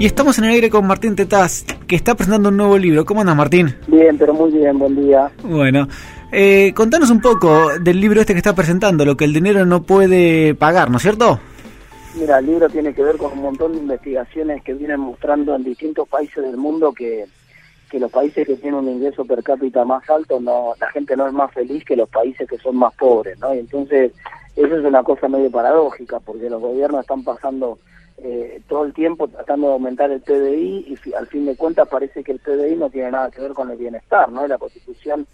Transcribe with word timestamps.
Y 0.00 0.06
estamos 0.06 0.38
en 0.38 0.44
el 0.44 0.52
aire 0.52 0.70
con 0.70 0.86
Martín 0.86 1.14
Tetaz, 1.14 1.62
que 1.86 1.94
está 1.94 2.14
presentando 2.14 2.48
un 2.48 2.56
nuevo 2.56 2.78
libro. 2.78 3.04
¿Cómo 3.04 3.20
andas, 3.20 3.36
Martín? 3.36 3.76
Bien, 3.86 4.16
pero 4.16 4.32
muy 4.32 4.50
bien, 4.50 4.78
buen 4.78 4.96
día. 4.96 5.30
Bueno, 5.44 5.88
eh, 6.32 6.72
contanos 6.74 7.10
un 7.10 7.20
poco 7.20 7.78
del 7.78 8.00
libro 8.00 8.18
este 8.18 8.32
que 8.32 8.38
está 8.38 8.54
presentando, 8.54 9.04
lo 9.04 9.14
que 9.14 9.26
el 9.26 9.34
dinero 9.34 9.66
no 9.66 9.82
puede 9.82 10.54
pagar, 10.54 10.90
¿no 10.90 10.96
es 10.96 11.02
cierto? 11.02 11.38
Mira, 12.18 12.38
el 12.38 12.46
libro 12.46 12.70
tiene 12.70 12.94
que 12.94 13.02
ver 13.02 13.18
con 13.18 13.32
un 13.32 13.42
montón 13.42 13.72
de 13.72 13.78
investigaciones 13.80 14.62
que 14.62 14.72
vienen 14.72 15.00
mostrando 15.00 15.54
en 15.54 15.64
distintos 15.64 16.08
países 16.08 16.42
del 16.42 16.56
mundo 16.56 16.94
que, 16.94 17.26
que 17.90 18.00
los 18.00 18.10
países 18.10 18.46
que 18.46 18.56
tienen 18.56 18.80
un 18.80 18.88
ingreso 18.88 19.26
per 19.26 19.42
cápita 19.42 19.84
más 19.84 20.08
alto, 20.08 20.40
no 20.40 20.72
la 20.80 20.90
gente 20.92 21.14
no 21.14 21.26
es 21.26 21.34
más 21.34 21.52
feliz 21.52 21.84
que 21.84 21.94
los 21.94 22.08
países 22.08 22.48
que 22.48 22.56
son 22.56 22.76
más 22.76 22.94
pobres, 22.94 23.38
¿no? 23.38 23.54
Y 23.54 23.58
entonces 23.58 24.12
eso 24.56 24.78
es 24.78 24.82
una 24.82 25.02
cosa 25.02 25.28
medio 25.28 25.50
paradójica, 25.50 26.20
porque 26.20 26.48
los 26.48 26.62
gobiernos 26.62 27.02
están 27.02 27.22
pasando 27.22 27.78
eh, 28.22 28.60
todo 28.68 28.84
el 28.84 28.92
tiempo 28.92 29.28
tratando 29.28 29.68
de 29.68 29.72
aumentar 29.72 30.10
el 30.10 30.20
PDI 30.20 30.98
y 31.04 31.14
al 31.14 31.26
fin 31.26 31.46
de 31.46 31.56
cuentas 31.56 31.88
parece 31.88 32.22
que 32.22 32.32
el 32.32 32.38
PDI 32.38 32.76
no 32.76 32.90
tiene 32.90 33.10
nada 33.12 33.30
que 33.30 33.40
ver 33.40 33.52
con 33.52 33.70
el 33.70 33.78
bienestar, 33.78 34.30
¿no? 34.30 34.46
La 34.46 34.58
Constitución 34.58 35.26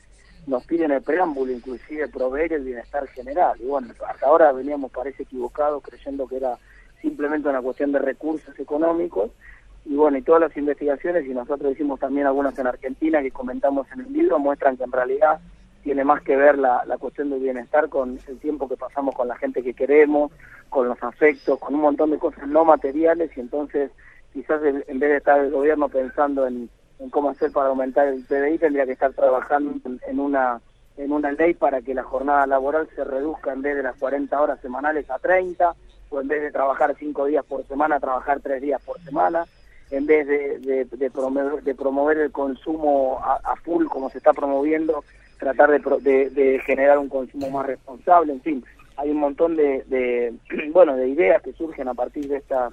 nos 0.47 0.65
pide 0.65 0.85
en 0.85 0.93
el 0.93 1.03
preámbulo 1.03 1.51
inclusive 1.51 2.09
proveer 2.09 2.53
el 2.53 2.65
bienestar 2.65 3.07
general. 3.09 3.61
Y 3.61 3.67
bueno, 3.67 3.89
hasta 4.09 4.27
ahora 4.27 4.53
veníamos, 4.53 4.93
parece 4.93 5.25
equivocados, 5.25 5.83
creyendo 5.83 6.29
que 6.29 6.37
era 6.37 6.59
simplemente 7.03 7.49
una 7.49 7.61
cuestión 7.61 7.91
de 7.91 7.99
recursos 7.99 8.57
económicos. 8.59 9.33
Y 9.85 9.95
bueno, 9.95 10.19
y 10.19 10.23
todas 10.23 10.43
las 10.43 10.57
investigaciones, 10.57 11.27
y 11.27 11.31
nosotros 11.31 11.73
hicimos 11.73 11.99
también 11.99 12.27
algunas 12.27 12.57
en 12.59 12.69
Argentina 12.69 13.21
que 13.21 13.31
comentamos 13.31 13.87
en 13.93 14.01
el 14.01 14.13
libro, 14.13 14.39
muestran 14.39 14.77
que 14.77 14.85
en 14.85 14.93
realidad 14.93 15.41
tiene 15.87 16.03
más 16.03 16.21
que 16.23 16.35
ver 16.35 16.59
la, 16.59 16.83
cuestión 16.99 17.31
del 17.31 17.39
bienestar 17.39 17.89
con 17.89 18.19
el 18.27 18.39
tiempo 18.41 18.69
que 18.69 18.77
pasamos 18.77 19.15
con 19.15 19.29
la 19.29 19.37
gente 19.37 19.63
que 19.63 19.73
queremos, 19.73 20.33
con 20.69 20.89
los 20.89 21.01
afectos, 21.01 21.61
con 21.61 21.77
un 21.77 21.81
montón 21.81 22.11
de 22.11 22.19
cosas 22.19 22.49
no 22.49 22.65
materiales 22.65 23.31
y 23.37 23.41
entonces 23.41 23.93
quizás 24.33 24.61
en 24.65 24.99
vez 24.99 25.11
de 25.11 25.17
estar 25.19 25.39
el 25.39 25.53
gobierno 25.53 25.89
pensando 25.89 26.45
en, 26.45 26.69
cómo 27.11 27.31
hacer 27.31 27.53
para 27.53 27.69
aumentar 27.69 28.09
el 28.09 28.25
PDI 28.25 28.59
tendría 28.59 28.85
que 28.85 28.95
estar 28.95 29.13
trabajando 29.13 29.75
en 30.09 30.19
una 30.19 30.61
en 30.97 31.13
una 31.13 31.31
ley 31.31 31.55
para 31.55 31.81
que 31.83 31.95
la 31.95 32.03
jornada 32.03 32.49
laboral 32.49 32.89
se 32.97 33.05
reduzca 33.05 33.53
en 33.53 33.63
vez 33.63 33.77
de 33.77 33.85
las 33.85 33.95
40 33.97 34.41
horas 34.41 34.59
semanales 34.61 35.09
a 35.09 35.21
30 35.21 35.73
o 36.09 36.21
en 36.21 36.27
vez 36.27 36.43
de 36.43 36.51
trabajar 36.51 36.97
5 36.99 37.27
días 37.27 37.45
por 37.45 37.65
semana 37.69 38.01
trabajar 38.01 38.41
3 38.41 38.61
días 38.61 38.83
por 38.83 38.99
semana 39.03 39.45
en 39.93 40.05
vez 40.05 40.27
de, 40.27 40.85
de, 40.91 41.11
promover, 41.13 41.63
de 41.63 41.75
promover 41.77 42.19
el 42.19 42.33
consumo 42.33 43.21
a 43.23 43.55
full 43.63 43.87
como 43.87 44.11
se 44.11 44.19
está 44.19 44.33
promoviendo 44.33 45.05
tratar 45.39 45.71
de, 45.71 46.31
de, 46.31 46.61
generar 46.61 46.99
un 46.99 47.09
consumo 47.09 47.51
más 47.51 47.67
responsable, 47.67 48.33
en 48.33 48.41
fin, 48.41 48.65
hay 48.97 49.11
un 49.11 49.19
montón 49.19 49.57
de, 49.57 49.85
de, 49.87 50.35
bueno 50.73 50.97
de 50.97 51.09
ideas 51.09 51.43
que 51.43 51.53
surgen 51.53 51.89
a 51.89 51.95
partir 51.95 52.29
de 52.29 52.39
esta 52.39 52.71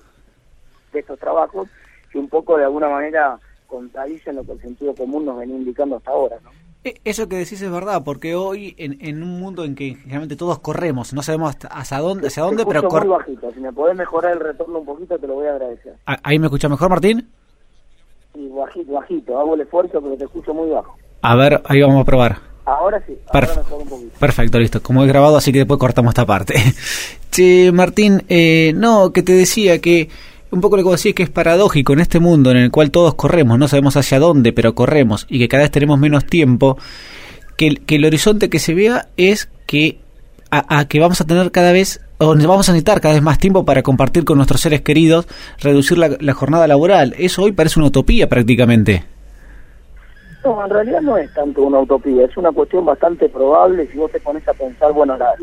de 0.94 1.00
estos 1.00 1.20
trabajos 1.20 1.68
que 2.12 2.20
un 2.20 2.30
poco 2.30 2.58
de 2.58 2.66
alguna 2.66 2.88
manera 2.88 3.40
contradicen 3.68 4.36
lo 4.36 4.44
que 4.44 4.52
el 4.52 4.62
sentido 4.62 4.94
común 4.94 5.26
nos 5.26 5.38
venía 5.38 5.56
indicando 5.56 5.96
hasta 5.96 6.12
ahora, 6.12 6.38
¿no? 6.44 6.52
E, 6.84 7.00
eso 7.06 7.30
que 7.30 7.38
decís 7.38 7.62
es 7.62 7.72
verdad, 7.72 8.04
porque 8.04 8.36
hoy 8.36 8.76
en, 8.78 8.98
en 9.00 9.24
un 9.24 9.40
mundo 9.40 9.64
en 9.64 9.74
que 9.74 9.96
generalmente 9.96 10.36
todos 10.36 10.60
corremos, 10.60 11.14
no 11.14 11.24
sabemos 11.24 11.56
hasta 11.70 11.98
dónde, 12.00 12.28
hacia 12.28 12.44
dónde, 12.44 12.66
pero 12.66 12.84
muy 12.84 13.08
bajito. 13.08 13.52
Si 13.52 13.60
me 13.62 13.72
podés 13.72 13.96
mejorar 13.96 14.34
el 14.34 14.42
retorno 14.42 14.80
un 14.80 14.86
poquito, 14.86 15.18
te 15.18 15.26
lo 15.26 15.36
voy 15.36 15.48
a 15.48 15.52
agradecer. 15.52 15.96
Ah, 16.06 16.18
¿Ahí 16.24 16.40
me 16.40 16.48
escucha 16.48 16.68
mejor, 16.68 16.90
Martín? 16.90 17.30
Sí, 18.34 18.50
bajito, 18.50 18.92
bajito. 18.92 19.40
Hago 19.40 19.56
el 19.56 19.62
esfuerzo, 19.62 20.02
pero 20.02 20.18
te 20.18 20.26
escucho 20.26 20.54
muy 20.54 20.70
bajo. 20.70 20.98
A 21.22 21.36
ver, 21.36 21.62
ahí 21.66 21.82
vamos 21.82 22.02
a 22.02 22.06
probar. 22.06 22.53
Ahora 22.66 23.04
sí, 23.06 23.14
ahora 23.32 23.48
mejor 23.58 23.82
un 23.82 23.90
poquito. 23.90 24.20
Perfecto, 24.20 24.60
listo. 24.60 24.82
Como 24.82 25.04
he 25.04 25.08
grabado, 25.08 25.38
así 25.38 25.52
que 25.52 25.60
después 25.60 25.80
cortamos 25.80 26.12
esta 26.12 26.26
parte. 26.26 26.56
che, 27.32 27.72
Martín, 27.72 28.24
eh, 28.30 28.74
no, 28.76 29.12
que 29.12 29.22
te 29.22 29.34
decía 29.34 29.80
que 29.80 30.10
un 30.52 30.62
poco 30.62 30.78
lo 30.78 30.84
que 30.84 30.92
decís 30.92 31.16
que 31.16 31.24
es 31.24 31.30
paradójico 31.30 31.94
en 31.94 32.00
este 32.00 32.20
mundo 32.20 32.52
en 32.52 32.58
el 32.58 32.72
cual 32.72 32.92
todos 32.92 33.16
corremos, 33.16 33.58
no 33.58 33.68
sabemos 33.68 33.98
hacia 33.98 34.20
dónde, 34.20 34.54
pero 34.54 34.76
corremos 34.76 35.26
y 35.28 35.40
que 35.40 35.48
cada 35.48 35.64
vez 35.64 35.72
tenemos 35.72 36.00
menos 36.00 36.26
tiempo, 36.26 36.78
que, 37.58 37.76
que 37.76 37.96
el 37.96 38.06
horizonte 38.06 38.50
que 38.50 38.60
se 38.60 38.76
vea 38.76 39.08
es 39.18 39.50
que 39.66 39.98
a, 40.52 40.86
que 40.86 41.00
vamos 41.00 41.20
a 41.20 41.26
tener 41.26 41.52
cada 41.52 41.72
vez 41.72 42.00
o 42.20 42.36
vamos 42.36 42.70
a 42.70 42.74
necesitar 42.74 43.02
cada 43.02 43.16
vez 43.16 43.24
más 43.24 43.40
tiempo 43.40 43.66
para 43.66 43.82
compartir 43.82 44.24
con 44.24 44.38
nuestros 44.38 44.62
seres 44.62 44.82
queridos, 44.82 45.28
reducir 45.60 45.98
la, 45.98 46.16
la 46.20 46.34
jornada 46.34 46.68
laboral. 46.68 47.16
Eso 47.18 47.42
hoy 47.42 47.52
parece 47.52 47.80
una 47.80 47.88
utopía 47.88 48.30
prácticamente. 48.30 49.04
No, 50.44 50.62
en 50.64 50.70
realidad 50.70 51.02
no 51.02 51.18
es 51.18 51.34
tanto 51.34 51.62
una 51.64 51.80
utopía, 51.80 52.26
es 52.26 52.36
una 52.36 52.52
cuestión 52.52 52.86
bastante 52.86 53.30
probable. 53.30 53.88
Si 53.88 53.98
vos 53.98 54.12
te 54.12 54.20
pones 54.20 54.46
a 54.48 54.54
pensar, 54.54 54.92
bueno, 54.92 55.16
la, 55.18 55.34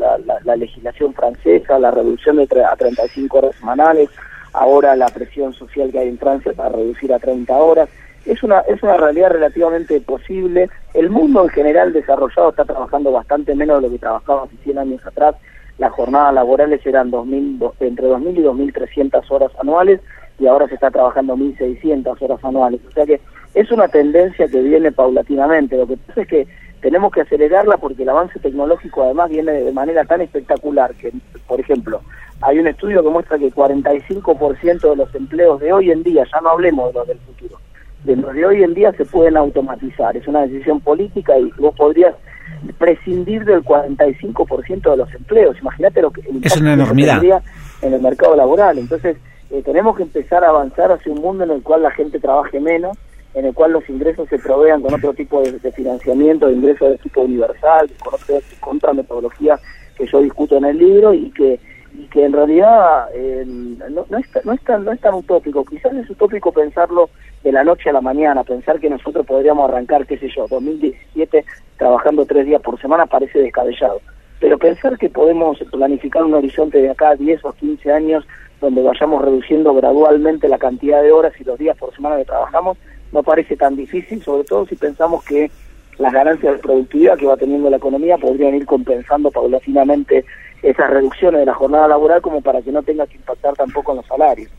la, 0.43 0.55
legislación 0.55 1.13
francesa, 1.13 1.79
la 1.79 1.89
reducción 1.89 2.35
de 2.35 2.43
a 2.63 2.75
35 2.75 3.37
horas 3.37 3.55
semanales, 3.55 4.09
ahora 4.53 4.95
la 4.95 5.07
presión 5.07 5.53
social 5.53 5.91
que 5.91 5.99
hay 5.99 6.09
en 6.09 6.19
Francia 6.19 6.53
para 6.55 6.69
reducir 6.69 7.11
a 7.13 7.19
30 7.19 7.51
horas, 7.57 7.89
es 8.25 8.43
una, 8.43 8.59
es 8.61 8.83
una 8.83 8.97
realidad 8.97 9.31
relativamente 9.31 9.99
posible. 10.01 10.69
El 10.93 11.09
mundo 11.09 11.43
en 11.43 11.49
general 11.49 11.93
desarrollado 11.93 12.51
está 12.51 12.65
trabajando 12.65 13.11
bastante 13.11 13.55
menos 13.55 13.81
de 13.81 13.87
lo 13.87 13.93
que 13.93 13.99
trabajaba 13.99 14.43
hace 14.43 14.57
100 14.57 14.77
años 14.77 15.05
atrás. 15.07 15.35
Las 15.79 15.91
jornadas 15.93 16.35
laborales 16.35 16.85
eran 16.85 17.09
2000, 17.09 17.59
entre 17.79 18.07
2.000 18.07 18.37
y 18.37 18.71
2.300 18.71 19.23
horas 19.29 19.51
anuales 19.59 19.99
y 20.37 20.45
ahora 20.45 20.67
se 20.67 20.75
está 20.75 20.91
trabajando 20.91 21.35
1.600 21.35 22.21
horas 22.21 22.43
anuales. 22.43 22.81
O 22.87 22.91
sea 22.91 23.05
que 23.07 23.19
es 23.53 23.71
una 23.71 23.87
tendencia 23.87 24.47
que 24.47 24.61
viene 24.61 24.91
paulatinamente. 24.91 25.77
Lo 25.77 25.87
que 25.87 25.97
pasa 25.97 26.21
es 26.21 26.27
que 26.27 26.47
tenemos 26.81 27.11
que 27.11 27.21
acelerarla 27.21 27.77
porque 27.77 28.03
el 28.03 28.09
avance 28.09 28.39
tecnológico 28.39 29.03
además 29.03 29.29
viene 29.29 29.51
de 29.51 29.71
manera 29.71 30.03
tan 30.05 30.21
espectacular 30.21 30.93
que, 30.95 31.11
por 31.47 31.59
ejemplo, 31.59 32.01
hay 32.41 32.59
un 32.59 32.67
estudio 32.67 33.03
que 33.03 33.09
muestra 33.09 33.37
que 33.37 33.51
45% 33.51 34.89
de 34.89 34.95
los 34.95 35.13
empleos 35.13 35.59
de 35.59 35.71
hoy 35.71 35.91
en 35.91 36.01
día, 36.01 36.25
ya 36.31 36.41
no 36.41 36.49
hablemos 36.49 36.87
de 36.87 36.99
los 36.99 37.07
del 37.07 37.19
futuro, 37.19 37.57
de 38.03 38.15
los 38.15 38.33
de 38.33 38.45
hoy 38.45 38.63
en 38.63 38.73
día 38.73 38.91
se 38.93 39.05
pueden 39.05 39.37
automatizar. 39.37 40.17
Es 40.17 40.27
una 40.27 40.41
decisión 40.41 40.81
política 40.81 41.37
y 41.37 41.51
vos 41.59 41.75
podrías 41.75 42.15
prescindir 42.79 43.45
del 43.45 43.63
45% 43.63 44.91
de 44.91 44.97
los 44.97 45.13
empleos. 45.13 45.57
Imagínate 45.61 46.01
lo 46.01 46.11
que 46.11 46.21
es 46.41 46.57
una 46.57 46.73
enormidad 46.73 47.43
en 47.81 47.93
el 47.93 48.01
mercado 48.01 48.35
laboral. 48.35 48.79
Entonces, 48.79 49.17
eh, 49.51 49.61
tenemos 49.63 49.97
que 49.97 50.03
empezar 50.03 50.43
a 50.43 50.49
avanzar 50.49 50.91
hacia 50.91 51.11
un 51.11 51.21
mundo 51.21 51.43
en 51.43 51.51
el 51.51 51.61
cual 51.61 51.83
la 51.83 51.91
gente 51.91 52.19
trabaje 52.19 52.59
menos 52.59 52.97
en 53.33 53.45
el 53.45 53.53
cual 53.53 53.71
los 53.71 53.89
ingresos 53.89 54.27
se 54.29 54.39
provean 54.39 54.81
con 54.81 54.93
otro 54.93 55.13
tipo 55.13 55.41
de, 55.41 55.71
financiamiento, 55.71 56.47
de 56.47 56.53
ingresos 56.53 56.91
de 56.91 56.97
tipo 56.97 57.21
universal, 57.21 57.89
con 58.59 58.77
otra 58.77 58.93
metodología 58.93 59.59
que 59.95 60.05
yo 60.05 60.21
discuto 60.21 60.57
en 60.57 60.65
el 60.65 60.77
libro 60.77 61.13
y 61.13 61.31
que 61.31 61.59
y 61.93 62.05
que 62.05 62.25
en 62.25 62.33
realidad 62.33 63.09
eh, 63.13 63.43
no, 63.45 64.05
no, 64.09 64.17
es, 64.17 64.45
no, 64.45 64.53
es 64.53 64.61
tan, 64.61 64.85
no 64.85 64.91
es 64.91 64.99
tan 64.99 65.13
utópico, 65.13 65.65
quizás 65.65 65.93
es 65.93 66.09
utópico 66.09 66.51
pensarlo 66.51 67.09
de 67.43 67.51
la 67.51 67.63
noche 67.63 67.89
a 67.89 67.93
la 67.93 68.01
mañana, 68.01 68.43
pensar 68.43 68.79
que 68.79 68.89
nosotros 68.89 69.25
podríamos 69.25 69.69
arrancar, 69.69 70.05
qué 70.05 70.17
sé 70.17 70.29
yo, 70.29 70.47
2017 70.47 71.45
trabajando 71.77 72.25
tres 72.25 72.45
días 72.45 72.61
por 72.61 72.79
semana 72.79 73.07
parece 73.07 73.39
descabellado, 73.39 73.99
pero 74.39 74.57
pensar 74.57 74.97
que 74.97 75.09
podemos 75.09 75.59
planificar 75.71 76.23
un 76.23 76.33
horizonte 76.33 76.81
de 76.81 76.91
acá 76.91 77.09
a 77.09 77.15
10 77.15 77.43
o 77.43 77.51
15 77.53 77.91
años 77.91 78.25
donde 78.61 78.83
vayamos 78.83 79.23
reduciendo 79.23 79.73
gradualmente 79.73 80.47
la 80.47 80.59
cantidad 80.59 81.01
de 81.01 81.11
horas 81.11 81.33
y 81.39 81.43
los 81.43 81.57
días 81.57 81.75
por 81.77 81.93
semana 81.95 82.17
que 82.17 82.25
trabajamos, 82.25 82.77
no 83.11 83.23
parece 83.23 83.55
tan 83.55 83.75
difícil, 83.75 84.21
sobre 84.23 84.43
todo 84.43 84.65
si 84.65 84.75
pensamos 84.75 85.23
que 85.23 85.51
las 85.97 86.13
ganancias 86.13 86.53
de 86.53 86.59
productividad 86.59 87.17
que 87.17 87.25
va 87.25 87.37
teniendo 87.37 87.69
la 87.69 87.77
economía 87.77 88.17
podrían 88.17 88.55
ir 88.55 88.65
compensando 88.65 89.29
paulatinamente 89.29 90.25
esas 90.63 90.89
reducciones 90.89 91.39
de 91.39 91.45
la 91.45 91.53
jornada 91.53 91.87
laboral 91.87 92.21
como 92.21 92.41
para 92.41 92.61
que 92.61 92.71
no 92.71 92.81
tenga 92.83 93.05
que 93.07 93.17
impactar 93.17 93.53
tampoco 93.55 93.91
en 93.91 93.97
los 93.97 94.05
salarios. 94.05 94.51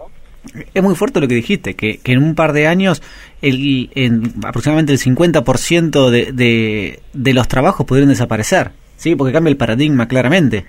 Es 0.75 0.83
muy 0.83 0.95
fuerte 0.97 1.21
lo 1.21 1.29
que 1.29 1.37
dijiste, 1.37 1.75
que, 1.75 1.99
que 1.99 2.13
en 2.13 2.23
un 2.23 2.35
par 2.35 2.53
de 2.53 2.67
años 2.67 3.03
el, 3.43 3.91
en 3.95 4.23
aproximadamente 4.45 4.93
el 4.93 4.99
50% 4.99 6.11
de, 6.11 6.33
de, 6.33 7.01
de 7.13 7.35
los 7.35 7.47
trabajos 7.47 7.87
podrían 7.87 8.09
desaparecer, 8.09 8.73
¿sí? 8.97 9.15
Porque 9.15 9.33
cambia 9.33 9.51
el 9.51 9.57
paradigma 9.57 10.09
claramente. 10.09 10.67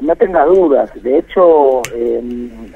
No 0.00 0.14
tenga 0.14 0.44
dudas, 0.44 0.90
de 1.02 1.18
hecho 1.18 1.82
eh, 1.94 2.20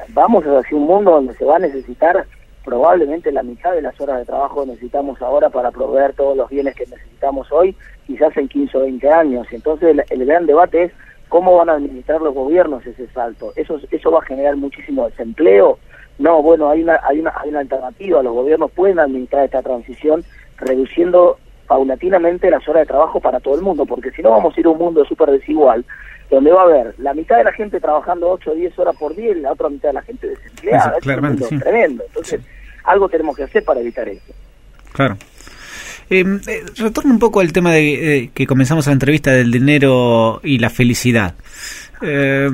vamos 0.09 0.43
hacia 0.45 0.77
un 0.77 0.87
mundo 0.87 1.13
donde 1.13 1.35
se 1.35 1.45
va 1.45 1.57
a 1.57 1.61
necesitar 1.61 2.27
probablemente 2.65 3.33
la 3.33 3.43
mitad 3.43 3.73
de 3.73 3.83
las 3.83 3.99
horas 4.01 4.19
de 4.19 4.27
trabajo 4.27 4.63
que 4.63 4.71
necesitamos 4.71 5.21
ahora 5.23 5.49
para 5.49 5.71
proveer 5.71 6.13
todos 6.13 6.37
los 6.37 6.49
bienes 6.49 6.75
que 6.75 6.87
necesitamos 6.87 7.51
hoy, 7.53 7.75
quizás 8.07 8.37
en 8.37 8.49
15 8.49 8.77
o 8.77 8.81
20 8.81 9.11
años. 9.11 9.47
Entonces 9.51 9.97
el, 10.11 10.27
gran 10.27 10.47
debate 10.47 10.85
es 10.85 10.93
cómo 11.29 11.57
van 11.57 11.71
a 11.71 11.75
administrar 11.75 12.21
los 12.21 12.35
gobiernos 12.35 12.87
ese 12.87 13.07
salto. 13.09 13.53
¿Eso, 13.57 13.81
eso 13.91 14.11
va 14.11 14.19
a 14.19 14.27
generar 14.27 14.57
muchísimo 14.57 15.09
desempleo? 15.09 15.79
No, 16.19 16.43
bueno, 16.43 16.69
hay 16.69 16.83
una, 16.83 17.01
hay, 17.03 17.21
una, 17.21 17.33
hay 17.37 17.49
una 17.49 17.61
alternativa. 17.61 18.23
Los 18.23 18.35
gobiernos 18.35 18.71
pueden 18.73 18.99
administrar 18.99 19.45
esta 19.45 19.63
transición 19.63 20.23
reduciendo 20.59 21.39
paulatinamente 21.71 22.51
las 22.51 22.67
horas 22.69 22.83
de 22.83 22.87
trabajo 22.87 23.21
para 23.21 23.39
todo 23.39 23.55
el 23.55 23.63
mundo, 23.63 23.87
porque 23.87 24.11
si 24.11 24.23
no 24.23 24.31
vamos 24.31 24.57
a 24.57 24.61
ir 24.61 24.67
a 24.67 24.71
un 24.71 24.79
mundo 24.79 25.05
súper 25.05 25.31
desigual, 25.31 25.85
donde 26.29 26.51
va 26.51 26.63
a 26.63 26.65
haber 26.65 26.95
la 26.99 27.15
mitad 27.15 27.37
de 27.37 27.45
la 27.45 27.53
gente 27.53 27.79
trabajando 27.79 28.29
8 28.29 28.51
o 28.51 28.55
10 28.57 28.77
horas 28.81 28.97
por 28.99 29.15
día 29.15 29.31
y 29.31 29.41
la 29.41 29.53
otra 29.53 29.69
mitad 29.69 29.91
de 29.91 29.93
la 29.93 30.03
gente 30.03 30.27
desempleada. 30.27 30.97
es 30.99 31.05
tremendo. 31.61 32.03
Entonces, 32.09 32.41
algo 32.83 33.09
tenemos 33.09 33.37
que 33.37 33.45
hacer 33.45 33.63
para 33.65 33.79
evitar 33.79 34.09
eso. 34.09 34.33
Claro. 34.93 35.17
Em, 36.09 36.41
eh, 36.49 36.65
retorno 36.77 37.13
un 37.13 37.21
poco 37.21 37.39
al 37.39 37.53
tema 37.53 37.73
de 37.73 38.17
eh, 38.17 38.31
que 38.35 38.49
comenzamos 38.49 38.89
la 38.89 38.93
entrevista 38.93 39.31
del 39.31 39.53
dinero 39.53 40.41
y 40.43 40.59
la 40.59 40.71
felicidad. 40.71 41.37
Eh, 42.03 42.51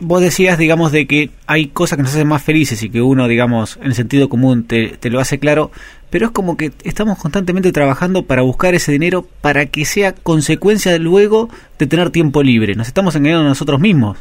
vos 0.00 0.20
decías, 0.20 0.58
digamos, 0.58 0.90
de 0.90 1.06
que 1.06 1.30
hay 1.46 1.68
cosas 1.68 1.96
que 1.96 2.02
nos 2.02 2.14
hacen 2.14 2.26
más 2.26 2.42
felices 2.42 2.82
y 2.82 2.90
que 2.90 3.00
uno, 3.00 3.28
digamos, 3.28 3.76
en 3.76 3.86
el 3.86 3.94
sentido 3.94 4.28
común 4.28 4.64
te, 4.64 4.96
te, 4.98 5.10
lo 5.10 5.20
hace 5.20 5.38
claro, 5.38 5.70
pero 6.10 6.26
es 6.26 6.32
como 6.32 6.56
que 6.56 6.72
estamos 6.84 7.18
constantemente 7.18 7.72
trabajando 7.72 8.22
para 8.22 8.42
buscar 8.42 8.74
ese 8.74 8.92
dinero 8.92 9.24
para 9.40 9.66
que 9.66 9.84
sea 9.84 10.12
consecuencia 10.12 10.96
luego 10.98 11.48
de 11.78 11.86
tener 11.86 12.10
tiempo 12.10 12.42
libre. 12.42 12.74
Nos 12.74 12.88
estamos 12.88 13.14
engañando 13.16 13.46
a 13.46 13.48
nosotros 13.48 13.80
mismos. 13.80 14.18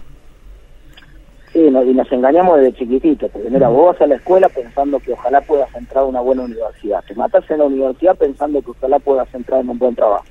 Sí, 1.54 1.60
y 1.60 1.72
nos 1.72 2.12
engañamos 2.12 2.58
desde 2.60 2.78
chiquitito, 2.78 3.30
porque 3.30 3.50
mira, 3.50 3.70
vos 3.70 3.94
vas 3.94 4.02
a 4.02 4.08
la 4.08 4.16
escuela 4.16 4.50
pensando 4.50 5.00
que 5.00 5.14
ojalá 5.14 5.42
puedas 5.42 5.74
entrar 5.76 6.04
a 6.04 6.08
una 6.08 6.22
buena 6.22 6.44
universidad, 6.44 7.04
te 7.08 7.16
matas 7.16 7.50
en 7.50 7.60
la 7.60 7.66
universidad 7.66 8.16
pensando 8.16 8.62
que 8.62 8.72
ojalá 8.72 9.00
puedas 9.00 9.34
entrar 9.34 9.62
en 9.62 9.70
un 9.70 9.80
buen 9.80 9.96
trabajo 9.96 10.26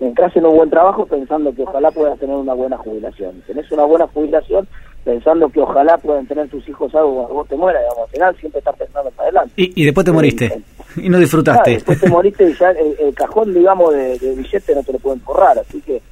entras 0.00 0.36
en 0.36 0.46
un 0.46 0.56
buen 0.56 0.70
trabajo 0.70 1.06
pensando 1.06 1.54
que 1.54 1.62
ojalá 1.62 1.90
puedas 1.90 2.18
tener 2.18 2.36
una 2.36 2.54
buena 2.54 2.76
jubilación. 2.76 3.42
Tenés 3.46 3.70
una 3.72 3.84
buena 3.84 4.06
jubilación 4.08 4.68
pensando 5.06 5.48
que 5.48 5.60
ojalá 5.60 5.96
puedan 5.98 6.26
tener 6.26 6.48
tus 6.48 6.68
hijos 6.68 6.92
algo 6.92 7.14
cuando 7.14 7.34
vos 7.34 7.48
te 7.48 7.54
mueras, 7.54 7.80
digamos, 7.80 8.08
al 8.08 8.10
final 8.10 8.36
siempre 8.40 8.58
estás 8.58 8.74
pensando 8.74 9.08
para 9.12 9.28
adelante. 9.28 9.52
Y, 9.54 9.84
después 9.84 10.04
te 10.04 10.10
moriste, 10.10 10.62
y 10.96 11.08
no 11.08 11.18
disfrutaste. 11.18 11.70
después 11.70 12.00
te 12.00 12.08
moriste 12.08 12.50
y 12.50 12.54
ya 12.54 12.72
el, 12.72 13.14
cajón, 13.14 13.54
digamos, 13.54 13.94
de, 13.94 14.18
de, 14.18 14.34
billete 14.34 14.74
no 14.74 14.82
te 14.82 14.92
lo 14.92 14.98
pueden 14.98 15.20
forrar, 15.20 15.56
así 15.60 15.80
que 15.80 16.02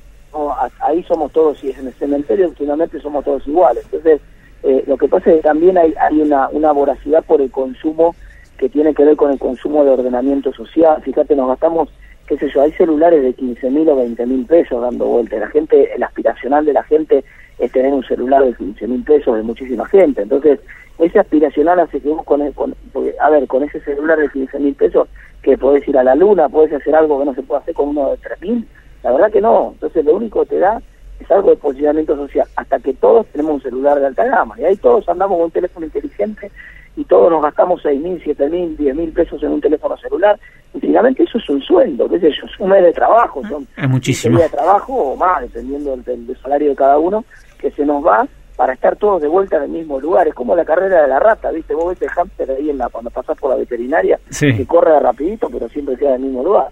ahí 0.78 1.02
somos 1.02 1.32
todos, 1.32 1.62
y 1.64 1.72
en 1.72 1.88
el 1.88 1.94
cementerio 1.94 2.52
finalmente 2.56 3.00
somos 3.00 3.24
todos 3.24 3.44
iguales. 3.48 3.82
Entonces, 3.86 4.20
eh, 4.62 4.84
lo 4.86 4.96
que 4.96 5.08
pasa 5.08 5.30
es 5.30 5.36
que 5.38 5.42
también 5.42 5.76
hay, 5.76 5.92
hay 6.00 6.20
una, 6.20 6.48
una 6.50 6.70
voracidad 6.70 7.24
por 7.24 7.40
el 7.40 7.50
consumo 7.50 8.14
que 8.58 8.68
tiene 8.68 8.94
que 8.94 9.04
ver 9.04 9.16
con 9.16 9.32
el 9.32 9.40
consumo 9.40 9.84
de 9.84 9.90
ordenamiento 9.90 10.52
social. 10.52 11.02
Fíjate, 11.02 11.34
nos 11.34 11.48
gastamos 11.48 11.88
qué 12.26 12.38
sé 12.38 12.48
yo, 12.50 12.62
hay 12.62 12.72
celulares 12.72 13.22
de 13.22 13.34
15 13.34 13.70
mil 13.70 13.88
o 13.88 13.96
20 13.96 14.26
mil 14.26 14.46
pesos 14.46 14.80
dando 14.80 15.06
vuelta. 15.06 15.36
La 15.36 15.48
gente, 15.48 15.92
el 15.94 16.02
aspiracional 16.02 16.64
de 16.64 16.72
la 16.72 16.82
gente 16.84 17.24
es 17.58 17.72
tener 17.72 17.92
un 17.92 18.04
celular 18.04 18.44
de 18.44 18.54
15 18.54 18.86
mil 18.86 19.02
pesos 19.04 19.36
de 19.36 19.42
muchísima 19.42 19.86
gente. 19.86 20.22
Entonces, 20.22 20.60
ese 20.98 21.18
aspiracional 21.18 21.80
hace 21.80 22.00
que 22.00 22.08
vos 22.08 22.24
con, 22.24 22.42
a 22.42 23.30
ver, 23.30 23.46
con 23.46 23.62
ese 23.64 23.80
celular 23.80 24.18
de 24.18 24.28
15 24.28 24.58
mil 24.58 24.74
pesos, 24.74 25.08
que 25.42 25.58
podés 25.58 25.86
ir 25.86 25.98
a 25.98 26.04
la 26.04 26.14
luna, 26.14 26.48
podés 26.48 26.72
hacer 26.72 26.94
algo 26.94 27.18
que 27.18 27.26
no 27.26 27.34
se 27.34 27.42
puede 27.42 27.60
hacer 27.60 27.74
con 27.74 27.90
uno 27.90 28.10
de 28.10 28.16
3 28.18 28.40
mil. 28.40 28.68
La 29.02 29.12
verdad 29.12 29.30
que 29.30 29.40
no. 29.40 29.72
Entonces, 29.74 30.04
lo 30.04 30.16
único 30.16 30.40
que 30.42 30.50
te 30.50 30.58
da 30.58 30.80
es 31.20 31.30
algo 31.30 31.50
de 31.50 31.56
posicionamiento 31.56 32.16
social, 32.16 32.46
hasta 32.56 32.78
que 32.80 32.94
todos 32.94 33.26
tenemos 33.26 33.54
un 33.54 33.62
celular 33.62 34.00
de 34.00 34.06
alta 34.06 34.24
gama. 34.24 34.58
Y 34.58 34.64
ahí 34.64 34.76
todos 34.76 35.08
andamos 35.08 35.36
con 35.36 35.44
un 35.46 35.50
teléfono 35.50 35.86
inteligente 35.86 36.50
y 36.96 37.04
todos 37.04 37.30
nos 37.30 37.42
gastamos 37.42 37.80
seis 37.82 38.00
mil, 38.00 38.20
siete 38.22 38.48
mil, 38.48 38.76
diez 38.76 38.94
mil 38.94 39.12
pesos 39.12 39.42
en 39.42 39.52
un 39.52 39.60
teléfono 39.60 39.96
celular, 39.96 40.38
y 40.74 40.80
finalmente 40.80 41.22
eso 41.22 41.38
es 41.38 41.48
un 41.48 41.60
sueldo, 41.62 42.08
qué 42.08 42.20
sé 42.20 42.30
yo, 42.30 42.46
es 42.46 42.60
un 42.60 42.70
mes 42.70 42.82
de 42.82 42.92
trabajo, 42.92 43.42
son 43.48 43.66
es 43.76 43.88
muchísimo. 43.88 44.38
de 44.38 44.48
trabajo 44.48 44.92
o 44.92 45.16
más, 45.16 45.42
dependiendo 45.42 45.96
del, 45.96 46.36
salario 46.42 46.70
de 46.70 46.76
cada 46.76 46.98
uno, 46.98 47.24
que 47.58 47.70
se 47.70 47.84
nos 47.84 48.04
va 48.04 48.26
para 48.56 48.74
estar 48.74 48.96
todos 48.96 49.20
de 49.20 49.28
vuelta 49.28 49.56
en 49.56 49.64
el 49.64 49.68
mismo 49.70 49.98
lugar. 49.98 50.28
Es 50.28 50.34
como 50.34 50.54
la 50.54 50.64
carrera 50.64 51.02
de 51.02 51.08
la 51.08 51.18
rata, 51.18 51.50
¿viste? 51.50 51.74
Vos 51.74 51.88
ves 51.88 52.02
el 52.02 52.08
hámster 52.10 52.50
ahí 52.52 52.70
en 52.70 52.78
la, 52.78 52.88
cuando 52.88 53.10
pasás 53.10 53.36
por 53.36 53.50
la 53.50 53.56
veterinaria, 53.56 54.18
que 54.38 54.66
corre 54.66 54.98
rapidito, 55.00 55.48
pero 55.50 55.68
siempre 55.68 55.96
queda 55.96 56.10
en 56.10 56.14
el 56.16 56.20
mismo 56.22 56.44
lugar. 56.44 56.68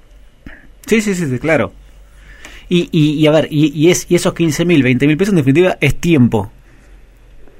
Sí, 0.87 1.01
sí, 1.01 1.15
sí, 1.15 1.39
claro. 1.39 1.73
Y, 2.69 2.89
y, 2.93 3.27
a 3.27 3.31
ver, 3.33 3.49
y, 3.51 3.73
y, 3.75 3.91
es, 3.91 4.11
y 4.11 4.15
esos 4.15 4.33
15 4.33 4.65
mil, 4.65 4.83
20 4.83 5.07
mil 5.07 5.17
pesos 5.17 5.33
en 5.33 5.39
definitiva 5.39 5.77
es 5.81 6.01
tiempo. 6.01 6.51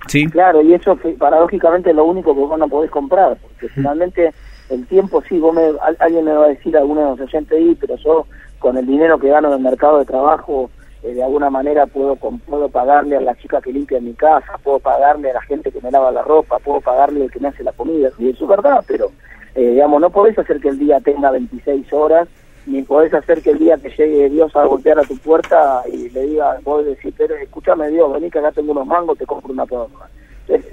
Sí. 0.09 0.27
Claro, 0.27 0.63
y 0.63 0.75
eso 0.75 0.99
paradójicamente 1.19 1.91
es 1.91 1.97
lo 1.97 2.05
único 2.05 2.35
que 2.35 2.41
vos 2.41 2.59
no 2.59 2.69
podés 2.69 2.91
comprar, 2.91 3.37
porque 3.41 3.69
finalmente 3.69 4.33
el 4.71 4.87
tiempo 4.87 5.23
sí, 5.29 5.39
vos 5.39 5.55
me, 5.55 5.63
alguien 5.99 6.25
me 6.25 6.33
va 6.33 6.47
a 6.47 6.49
decir, 6.49 6.77
alguno 6.77 7.01
de 7.01 7.07
los 7.11 7.21
oyentes 7.21 7.59
ahí, 7.59 7.77
pero 7.81 7.97
yo 7.97 8.27
con 8.59 8.77
el 8.77 8.87
dinero 8.87 9.19
que 9.19 9.29
gano 9.29 9.49
en 9.49 9.55
el 9.55 9.61
mercado 9.61 9.99
de 9.99 10.05
trabajo, 10.05 10.71
eh, 11.03 11.15
de 11.15 11.23
alguna 11.23 11.51
manera 11.51 11.87
puedo, 11.87 12.17
puedo 12.17 12.69
pagarle 12.69 13.17
a 13.17 13.21
la 13.21 13.35
chica 13.35 13.61
que 13.61 13.73
limpia 13.73 14.01
mi 14.01 14.15
casa, 14.15 14.59
puedo 14.63 14.79
pagarle 14.79 15.31
a 15.31 15.35
la 15.35 15.43
gente 15.43 15.71
que 15.71 15.81
me 15.81 15.91
lava 15.91 16.13
la 16.13 16.23
ropa, 16.23 16.59
puedo 16.59 16.81
pagarle 16.81 17.25
al 17.25 17.31
que 17.31 17.41
me 17.41 17.49
hace 17.49 17.65
la 17.65 17.73
comida, 17.73 18.11
y 18.19 18.31
eso 18.31 18.45
es 18.45 18.49
verdad, 18.49 18.85
pero 18.87 19.11
eh, 19.55 19.71
digamos, 19.73 20.01
no 20.01 20.11
podés 20.11 20.39
hacer 20.39 20.61
que 20.61 20.69
el 20.69 20.79
día 20.79 21.01
tenga 21.01 21.31
26 21.31 21.93
horas 21.93 22.29
ni 22.67 22.83
podés 22.83 23.13
hacer 23.13 23.43
que 23.43 23.51
el 23.51 23.59
día 23.59 23.77
que 23.77 23.91
llegue 23.91 24.31
Dios 24.31 24.55
a 24.55 24.65
golpear 24.65 24.99
a 24.99 25.05
tu 25.05 25.17
puerta 25.19 25.83
y 25.91 26.09
le 26.11 26.23
diga, 26.23 26.59
vos 26.63 26.85
decís, 26.85 27.13
pero 27.17 27.35
escúchame 27.35 27.89
Dios, 27.89 28.13
vení 28.13 28.31
que 28.31 28.39
acá 28.39 28.53
tengo 28.53 28.73
unos 28.73 28.87
mangos, 28.87 29.19
te 29.19 29.27
compro 29.27 29.53
una 29.53 29.67
poronga. 29.67 30.09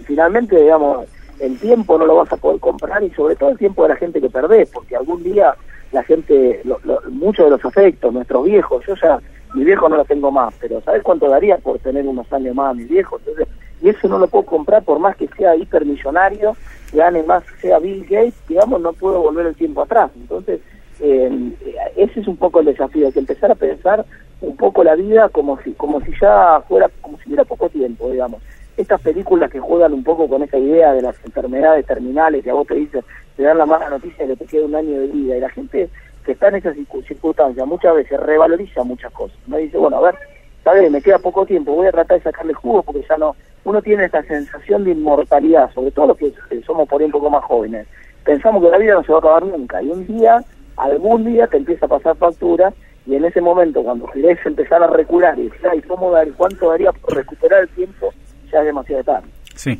Finalmente, 0.06 0.60
digamos, 0.60 1.08
el 1.40 1.58
tiempo 1.60 1.98
no 1.98 2.06
lo 2.06 2.18
vas 2.18 2.32
a 2.32 2.38
poder 2.38 2.60
comprar 2.60 3.04
y 3.04 3.10
sobre 3.12 3.36
todo 3.36 3.50
el 3.50 3.58
tiempo 3.58 3.84
de 3.84 3.90
la 3.90 3.96
gente 3.96 4.22
que 4.22 4.30
perdés, 4.30 4.70
porque 4.70 4.96
algún 4.96 5.24
día 5.24 5.56
la 5.92 6.04
gente, 6.04 6.62
lo, 6.64 6.80
muchos 7.10 7.46
de 7.46 7.52
los 7.52 7.66
afectos, 7.66 8.14
nuestros 8.14 8.46
viejos, 8.46 8.86
yo 8.86 8.96
ya, 8.96 9.20
mi 9.56 9.64
viejo 9.64 9.90
no 9.90 9.98
lo 9.98 10.06
tengo 10.06 10.32
más, 10.32 10.54
pero 10.60 10.82
¿sabes 10.82 11.02
cuánto 11.02 11.28
daría 11.28 11.58
por 11.58 11.80
tener 11.80 12.06
unos 12.06 12.32
años 12.32 12.56
más 12.56 12.72
a 12.72 12.74
mi 12.76 12.84
viejo? 12.84 13.18
Entonces, 13.18 13.48
y 13.82 13.90
eso 13.90 14.08
no 14.08 14.20
lo 14.20 14.28
puedo 14.28 14.46
comprar 14.46 14.84
por 14.84 15.00
más 15.00 15.16
que 15.16 15.28
sea 15.30 15.56
hipermillonario, 15.56 16.56
gane 16.94 17.24
más, 17.24 17.44
sea 17.62 17.80
Bill 17.80 18.04
Gates, 18.04 18.36
digamos, 18.48 18.82
no 18.82 18.94
puedo 18.94 19.22
volver 19.22 19.48
el 19.48 19.56
tiempo 19.56 19.82
atrás. 19.82 20.12
Entonces, 20.16 20.60
eh, 21.02 21.52
ese 21.96 22.20
es 22.20 22.28
un 22.28 22.38
poco 22.38 22.60
el 22.60 22.68
desafío, 22.68 23.12
que 23.12 23.20
empezar 23.20 23.52
a 23.52 23.56
pensar 23.56 24.06
un 24.42 24.56
poco 24.56 24.84
la 24.84 24.96
vida 24.96 25.30
como 25.30 25.60
si, 25.62 25.74
como 25.74 26.02
si 26.02 26.12
ya 26.22 26.62
fuera, 26.68 26.90
como 27.02 27.18
si 27.20 27.30
hubiera 27.30 27.44
poco 27.44 27.70
tiempo, 27.70 28.10
digamos. 28.10 28.42
Estas 28.78 29.02
películas 29.02 29.52
que 29.52 29.60
juegan 29.60 29.94
un 29.94 30.04
poco 30.04 30.30
con 30.30 30.42
esa 30.42 30.58
idea 30.58 30.94
de 30.94 31.02
las 31.02 31.16
enfermedades 31.26 31.86
terminales, 31.86 32.44
que 32.44 32.50
a 32.50 32.54
vos 32.54 32.68
te 32.68 32.76
dicen, 32.76 33.04
te 33.36 33.44
dan 33.44 33.58
la 33.58 33.66
mala 33.66 33.90
noticia 33.90 34.26
que 34.26 34.36
te 34.36 34.46
queda 34.46 34.66
un 34.66 34.76
año 34.76 35.00
de 35.02 35.08
vida, 35.08 35.38
y 35.38 35.42
la 35.42 35.50
gente 35.50 35.90
que 36.26 36.32
está 36.32 36.48
en 36.48 36.56
esas 36.56 36.76
circunstancias 37.08 37.68
muchas 37.68 37.96
veces 37.96 38.20
revaloriza 38.20 38.84
muchas 38.84 39.12
cosas. 39.12 39.38
Me 39.48 39.58
dice, 39.58 39.78
bueno, 39.78 39.98
a 39.98 40.02
ver, 40.02 40.16
sabes, 40.64 40.90
me 40.90 41.02
queda 41.02 41.20
poco 41.20 41.46
tiempo, 41.46 41.74
voy 41.74 41.88
a 41.88 41.92
tratar 41.92 42.18
de 42.18 42.24
sacarle 42.24 42.54
jugo 42.54 42.84
porque 42.84 43.04
ya 43.08 43.18
no, 43.18 43.36
uno 43.66 43.82
tiene 43.82 44.06
esta 44.06 44.24
sensación 44.24 44.86
de 44.86 44.92
inmortalidad, 44.92 45.72
sobre 45.74 45.92
todo 45.92 46.08
los 46.08 46.18
que 46.18 46.32
somos 46.66 46.88
por 46.88 47.02
ahí 47.02 47.06
un 47.06 47.12
poco 47.12 47.30
más 47.30 47.44
jóvenes. 47.44 47.88
Pensamos 48.24 48.64
que 48.64 48.70
la 48.70 48.78
vida 48.78 48.94
no 48.94 49.04
se 49.04 49.12
va 49.12 49.18
a 49.18 49.20
acabar 49.20 49.46
nunca, 49.46 49.82
y 49.82 49.90
un 49.90 50.06
día 50.08 50.44
algún 50.80 51.26
día 51.26 51.48
te 51.48 51.58
empieza 51.58 51.86
a 51.86 51.90
pasar 51.90 52.16
factura 52.18 52.74
y 53.06 53.16
en 53.16 53.26
ese 53.26 53.42
momento 53.42 53.84
cuando 53.84 54.06
querés 54.08 54.38
empezar 54.46 54.84
a 54.84 54.88
recular 54.88 55.38
y 55.40 55.44
decir, 55.44 55.62
ay, 55.72 55.82
¿cómo 55.82 56.12
dar, 56.12 56.28
cuánto 56.34 56.70
daría 56.70 56.92
por 56.92 57.16
recuperar 57.16 57.64
el 57.64 57.70
tiempo? 57.70 58.14
Ya 58.52 58.60
es 58.60 58.66
demasiado 58.66 59.04
tarde. 59.04 59.28
Sí. 59.56 59.80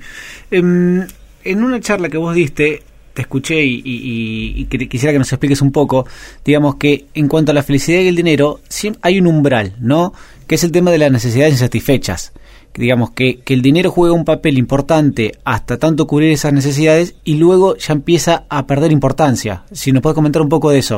Em, 0.52 1.06
en 1.44 1.64
una 1.64 1.80
charla 1.80 2.10
que 2.10 2.18
vos 2.18 2.36
diste, 2.36 2.84
te 3.14 3.22
escuché 3.22 3.62
y, 3.64 4.66
quisiera 4.66 5.12
que 5.14 5.20
nos 5.20 5.32
expliques 5.32 5.62
un 5.62 5.72
poco, 5.72 6.06
digamos 6.46 6.76
que 6.76 7.06
en 7.14 7.28
cuanto 7.28 7.52
a 7.52 7.56
la 7.56 7.64
felicidad 7.64 8.00
y 8.00 8.08
el 8.08 8.16
dinero, 8.16 8.60
hay 9.02 9.20
un 9.20 9.28
umbral, 9.28 9.74
¿no? 9.80 10.14
Que 10.48 10.56
es 10.56 10.64
el 10.64 10.72
tema 10.72 10.92
de 10.92 11.00
las 11.00 11.12
necesidades 11.12 11.54
insatisfechas 11.54 12.34
digamos 12.76 13.12
que, 13.12 13.40
que 13.42 13.54
el 13.54 13.62
dinero 13.62 13.92
juega 13.92 14.14
un 14.14 14.26
papel 14.26 14.58
importante 14.58 15.34
hasta 15.44 15.78
tanto 15.78 16.08
cubrir 16.08 16.32
esas 16.32 16.54
necesidades 16.54 17.16
y 17.24 17.36
luego 17.36 17.76
ya 17.76 17.94
empieza 17.94 18.46
a 18.50 18.66
perder 18.68 18.92
importancia. 18.92 19.64
Si 19.72 19.92
nos 19.92 20.02
puedes 20.02 20.16
comentar 20.16 20.42
un 20.42 20.50
poco 20.50 20.70
de 20.70 20.80
eso. 20.80 20.98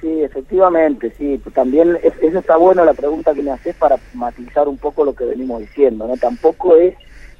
Sí, 0.00 0.22
efectivamente, 0.22 1.12
sí. 1.16 1.40
También 1.54 1.98
eso 2.02 2.38
está 2.38 2.56
bueno 2.56 2.84
la 2.84 2.94
pregunta 2.94 3.34
que 3.34 3.42
me 3.42 3.50
haces 3.50 3.74
para 3.76 3.96
matizar 4.14 4.68
un 4.68 4.76
poco 4.76 5.04
lo 5.04 5.14
que 5.14 5.24
venimos 5.24 5.60
diciendo. 5.60 6.06
no 6.06 6.16
Tampoco 6.16 6.76
es 6.76 6.94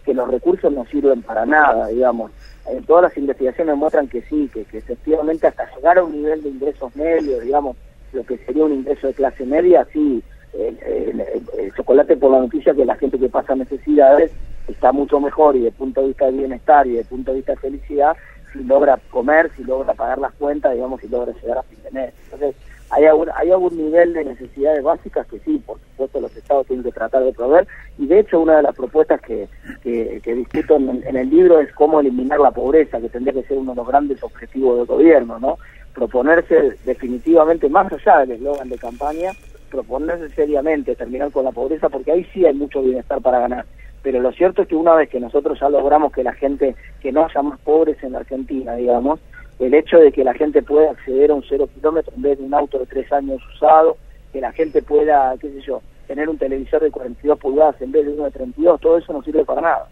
que 0.04 0.14
los 0.14 0.28
recursos 0.30 0.72
no 0.72 0.84
sirven 0.86 1.22
para 1.22 1.44
nada, 1.44 1.88
digamos. 1.88 2.30
En 2.68 2.82
todas 2.84 3.04
las 3.04 3.16
investigaciones 3.16 3.76
muestran 3.76 4.08
que 4.08 4.22
sí, 4.22 4.50
que, 4.52 4.64
que 4.64 4.78
efectivamente 4.78 5.46
hasta 5.46 5.68
llegar 5.76 5.98
a 5.98 6.04
un 6.04 6.12
nivel 6.12 6.42
de 6.42 6.48
ingresos 6.48 6.94
medios, 6.96 7.42
digamos, 7.42 7.76
lo 8.12 8.24
que 8.24 8.38
sería 8.38 8.64
un 8.64 8.72
ingreso 8.72 9.06
de 9.08 9.14
clase 9.14 9.44
media, 9.44 9.86
sí, 9.92 10.22
el, 10.52 11.72
chocolate 11.76 12.16
por 12.16 12.30
la 12.30 12.40
noticia 12.40 12.74
que 12.74 12.84
la 12.84 12.96
gente 12.96 13.18
que 13.18 13.28
pasa 13.28 13.54
necesidades 13.54 14.32
está 14.66 14.92
mucho 14.92 15.20
mejor 15.20 15.56
y 15.56 15.60
de 15.60 15.72
punto 15.72 16.00
de 16.00 16.08
vista 16.08 16.26
de 16.26 16.32
bienestar 16.32 16.86
y 16.86 16.92
de 16.92 17.04
punto 17.04 17.32
de 17.32 17.38
vista 17.38 17.52
de 17.52 17.58
felicidad 17.58 18.16
si 18.52 18.64
logra 18.64 18.98
comer, 19.10 19.50
si 19.56 19.64
logra 19.64 19.92
pagar 19.94 20.18
las 20.18 20.32
cuentas, 20.34 20.72
digamos, 20.72 21.00
si 21.00 21.08
logra 21.08 21.32
llegar 21.32 21.58
a 21.58 21.62
fin 21.64 21.78
de 21.82 21.90
mes. 21.90 22.14
Entonces, 22.24 22.54
hay 22.90 23.04
algún, 23.04 23.28
hay 23.34 23.50
algún 23.50 23.76
nivel 23.76 24.12
de 24.12 24.24
necesidades 24.24 24.82
básicas 24.82 25.26
que 25.26 25.40
sí, 25.40 25.60
por 25.66 25.78
supuesto, 25.80 26.20
los 26.20 26.36
estados 26.36 26.66
tienen 26.66 26.84
que 26.84 26.92
tratar 26.92 27.24
de 27.24 27.32
proveer. 27.32 27.66
Y 27.98 28.06
de 28.06 28.20
hecho, 28.20 28.40
una 28.40 28.56
de 28.58 28.62
las 28.62 28.76
propuestas 28.76 29.20
que, 29.20 29.48
que, 29.82 30.34
discuto 30.34 30.76
en, 30.76 31.02
en, 31.04 31.16
el 31.16 31.28
libro 31.28 31.60
es 31.60 31.72
cómo 31.72 32.00
eliminar 32.00 32.38
la 32.38 32.52
pobreza, 32.52 33.00
que 33.00 33.08
tendría 33.08 33.34
que 33.34 33.48
ser 33.48 33.58
uno 33.58 33.72
de 33.72 33.76
los 33.76 33.88
grandes 33.88 34.22
objetivos 34.22 34.78
del 34.78 34.86
gobierno, 34.86 35.38
¿no? 35.38 35.58
Proponerse 35.94 36.76
definitivamente, 36.84 37.68
más 37.68 37.92
allá 37.92 38.20
del 38.20 38.32
eslogan 38.32 38.68
de 38.68 38.78
campaña, 38.78 39.32
proponerse 39.76 40.34
seriamente 40.34 40.96
terminar 40.96 41.30
con 41.30 41.44
la 41.44 41.52
pobreza, 41.52 41.88
porque 41.88 42.12
ahí 42.12 42.26
sí 42.32 42.46
hay 42.46 42.54
mucho 42.54 42.82
bienestar 42.82 43.20
para 43.20 43.40
ganar. 43.40 43.66
Pero 44.02 44.20
lo 44.20 44.32
cierto 44.32 44.62
es 44.62 44.68
que 44.68 44.76
una 44.76 44.94
vez 44.94 45.10
que 45.10 45.20
nosotros 45.20 45.58
ya 45.60 45.68
logramos 45.68 46.12
que 46.12 46.22
la 46.22 46.32
gente, 46.32 46.74
que 47.00 47.12
no 47.12 47.24
haya 47.24 47.42
más 47.42 47.58
pobres 47.60 48.02
en 48.02 48.12
la 48.12 48.20
Argentina, 48.20 48.74
digamos, 48.74 49.20
el 49.58 49.74
hecho 49.74 49.98
de 49.98 50.12
que 50.12 50.24
la 50.24 50.32
gente 50.34 50.62
pueda 50.62 50.92
acceder 50.92 51.30
a 51.30 51.34
un 51.34 51.44
cero 51.48 51.68
kilómetro 51.74 52.12
en 52.16 52.22
vez 52.22 52.38
de 52.38 52.44
un 52.44 52.54
auto 52.54 52.78
de 52.78 52.86
tres 52.86 53.10
años 53.12 53.42
usado, 53.54 53.96
que 54.32 54.40
la 54.40 54.52
gente 54.52 54.80
pueda, 54.80 55.34
qué 55.40 55.50
sé 55.50 55.60
yo, 55.60 55.82
tener 56.06 56.28
un 56.28 56.38
televisor 56.38 56.82
de 56.82 56.90
42 56.90 57.38
pulgadas 57.38 57.80
en 57.82 57.92
vez 57.92 58.06
de 58.06 58.12
uno 58.12 58.24
de 58.24 58.30
32, 58.30 58.80
todo 58.80 58.98
eso 58.98 59.12
no 59.12 59.22
sirve 59.22 59.44
para 59.44 59.60
nada. 59.60 59.88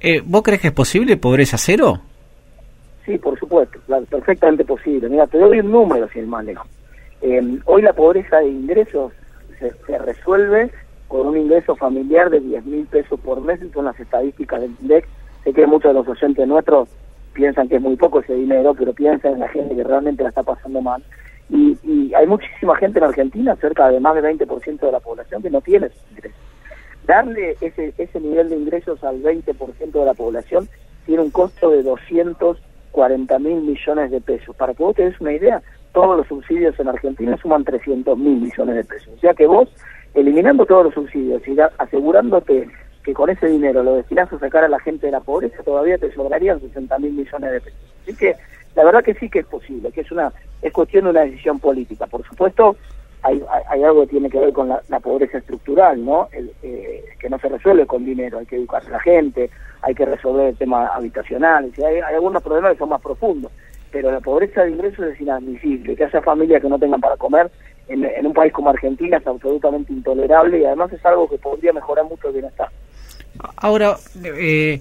Eh, 0.00 0.22
¿Vos 0.24 0.42
crees 0.42 0.60
que 0.60 0.68
es 0.68 0.74
posible 0.74 1.16
pobreza 1.16 1.56
cero? 1.56 2.00
Sí, 3.06 3.18
por 3.18 3.38
supuesto, 3.38 3.78
perfectamente 4.08 4.64
posible. 4.64 5.08
Mira, 5.08 5.26
te 5.26 5.38
doy 5.38 5.60
un 5.60 5.70
número 5.70 6.08
si 6.08 6.18
el 6.18 6.26
más 6.26 6.44
lejos. 6.44 6.66
Eh, 7.22 7.58
hoy 7.66 7.82
la 7.82 7.92
pobreza 7.92 8.38
de 8.38 8.48
ingresos 8.48 9.12
se, 9.58 9.98
resuelve 9.98 10.70
con 11.08 11.26
un 11.26 11.36
ingreso 11.36 11.76
familiar 11.76 12.30
de 12.30 12.40
10 12.40 12.64
mil 12.64 12.86
pesos 12.86 13.20
por 13.20 13.40
mes, 13.40 13.60
son 13.74 13.84
las 13.84 13.98
estadísticas 13.98 14.60
del 14.60 14.74
INDEC. 14.80 15.06
Sé 15.44 15.52
que 15.52 15.66
muchos 15.66 15.90
de 15.90 15.94
los 15.94 16.08
oyentes 16.08 16.46
nuestros 16.46 16.88
piensan 17.32 17.68
que 17.68 17.76
es 17.76 17.82
muy 17.82 17.96
poco 17.96 18.20
ese 18.20 18.34
dinero, 18.34 18.74
pero 18.74 18.92
piensan 18.92 19.34
en 19.34 19.40
la 19.40 19.48
gente 19.48 19.74
que 19.74 19.84
realmente 19.84 20.22
la 20.22 20.30
está 20.30 20.42
pasando 20.42 20.80
mal. 20.80 21.02
Y, 21.48 21.76
y 21.82 22.14
hay 22.14 22.26
muchísima 22.26 22.76
gente 22.76 22.98
en 22.98 23.06
Argentina, 23.06 23.56
cerca 23.56 23.88
de 23.88 24.00
más 24.00 24.14
del 24.14 24.24
20% 24.38 24.80
de 24.80 24.92
la 24.92 25.00
población, 25.00 25.42
que 25.42 25.50
no 25.50 25.60
tiene 25.60 25.86
esos 25.86 26.02
ingresos. 26.10 26.38
Darle 27.06 27.56
ese, 27.60 27.92
ese 27.98 28.20
nivel 28.20 28.50
de 28.50 28.56
ingresos 28.56 29.02
al 29.02 29.20
20% 29.22 29.90
de 29.90 30.04
la 30.04 30.14
población 30.14 30.68
tiene 31.06 31.22
un 31.22 31.30
costo 31.30 31.70
de 31.70 31.82
240 31.82 33.38
mil 33.40 33.62
millones 33.62 34.10
de 34.10 34.20
pesos. 34.20 34.54
Para 34.54 34.74
que 34.74 34.82
vos 34.82 34.94
te 34.94 35.04
des 35.04 35.20
una 35.20 35.32
idea, 35.32 35.60
todos 35.92 36.16
los 36.16 36.26
subsidios 36.26 36.78
en 36.78 36.88
Argentina 36.88 37.36
suman 37.40 37.64
300 37.64 38.16
mil 38.18 38.40
millones 38.40 38.76
de 38.76 38.84
pesos. 38.84 39.14
O 39.16 39.20
sea 39.20 39.34
que 39.34 39.46
vos, 39.46 39.68
eliminando 40.14 40.66
todos 40.66 40.84
los 40.84 40.94
subsidios 40.94 41.46
y 41.46 41.56
asegurándote 41.78 42.68
que 43.02 43.14
con 43.14 43.30
ese 43.30 43.46
dinero 43.46 43.82
lo 43.82 43.96
destinás 43.96 44.32
a 44.32 44.38
sacar 44.38 44.64
a 44.64 44.68
la 44.68 44.78
gente 44.80 45.06
de 45.06 45.12
la 45.12 45.20
pobreza, 45.20 45.62
todavía 45.62 45.98
te 45.98 46.12
sobrarían 46.12 46.60
60 46.60 46.98
mil 46.98 47.12
millones 47.12 47.52
de 47.52 47.60
pesos. 47.60 47.80
Así 48.02 48.16
que 48.16 48.34
la 48.74 48.84
verdad 48.84 49.02
que 49.02 49.14
sí 49.14 49.28
que 49.28 49.40
es 49.40 49.46
posible, 49.46 49.90
que 49.90 50.02
es 50.02 50.12
una 50.12 50.32
es 50.62 50.72
cuestión 50.72 51.04
de 51.04 51.10
una 51.10 51.22
decisión 51.22 51.58
política. 51.58 52.06
Por 52.06 52.24
supuesto, 52.24 52.76
hay, 53.22 53.42
algo 53.82 54.02
que 54.02 54.08
tiene 54.08 54.30
que 54.30 54.38
ver 54.38 54.52
con 54.52 54.68
la, 54.68 55.00
pobreza 55.00 55.38
estructural, 55.38 56.04
¿no? 56.04 56.28
El, 56.32 56.52
eh, 56.62 57.04
que 57.18 57.28
no 57.28 57.38
se 57.38 57.48
resuelve 57.48 57.86
con 57.86 58.04
dinero, 58.04 58.38
hay 58.38 58.46
que 58.46 58.56
educar 58.56 58.82
a 58.86 58.90
la 58.90 59.00
gente, 59.00 59.50
hay 59.82 59.94
que 59.94 60.06
resolver 60.06 60.48
el 60.48 60.56
tema 60.56 60.86
habitacional, 60.86 61.72
hay, 61.76 61.94
hay 61.96 62.14
algunos 62.14 62.42
problemas 62.42 62.72
que 62.72 62.78
son 62.78 62.88
más 62.90 63.00
profundos, 63.00 63.52
pero 63.90 64.10
la 64.10 64.20
pobreza 64.20 64.62
de 64.62 64.70
ingresos 64.70 65.06
es 65.06 65.20
inadmisible, 65.20 65.96
que 65.96 66.04
haya 66.04 66.22
familias 66.22 66.62
que 66.62 66.68
no 66.68 66.78
tengan 66.78 67.00
para 67.00 67.16
comer 67.16 67.50
en, 67.90 68.26
un 68.26 68.32
país 68.32 68.52
como 68.52 68.70
Argentina 68.70 69.16
es 69.16 69.26
absolutamente 69.26 69.92
intolerable 69.92 70.60
y 70.60 70.64
además 70.64 70.92
es 70.92 71.04
algo 71.04 71.28
que 71.28 71.38
podría 71.38 71.72
mejorar 71.72 72.04
mucho 72.04 72.28
el 72.28 72.34
bienestar. 72.34 72.68
Ahora, 73.56 73.96
eh, 74.24 74.80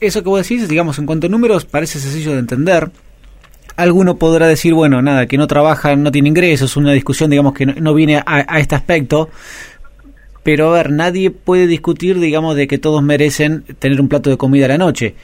eso 0.00 0.22
que 0.22 0.28
vos 0.28 0.42
decís, 0.42 0.68
digamos, 0.68 0.98
en 0.98 1.06
cuanto 1.06 1.26
a 1.26 1.30
números, 1.30 1.64
parece 1.64 1.98
sencillo 1.98 2.32
de 2.32 2.40
entender. 2.40 2.90
Alguno 3.76 4.16
podrá 4.16 4.46
decir, 4.46 4.74
bueno, 4.74 5.00
nada, 5.02 5.26
que 5.26 5.38
no 5.38 5.46
trabaja, 5.46 5.96
no 5.96 6.10
tiene 6.10 6.28
ingresos, 6.28 6.76
una 6.76 6.92
discusión, 6.92 7.30
digamos, 7.30 7.54
que 7.54 7.66
no, 7.66 7.94
viene 7.94 8.22
a, 8.24 8.58
este 8.58 8.74
aspecto. 8.74 9.30
Pero 10.42 10.68
a 10.68 10.76
ver, 10.76 10.90
nadie 10.90 11.30
puede 11.30 11.66
discutir, 11.66 12.18
digamos, 12.18 12.56
de 12.56 12.66
que 12.66 12.78
todos 12.78 13.02
merecen 13.02 13.64
tener 13.78 14.00
un 14.00 14.08
plato 14.08 14.30
de 14.30 14.36
comida 14.36 14.66
a 14.66 14.68
la 14.68 14.78
noche. 14.78 15.14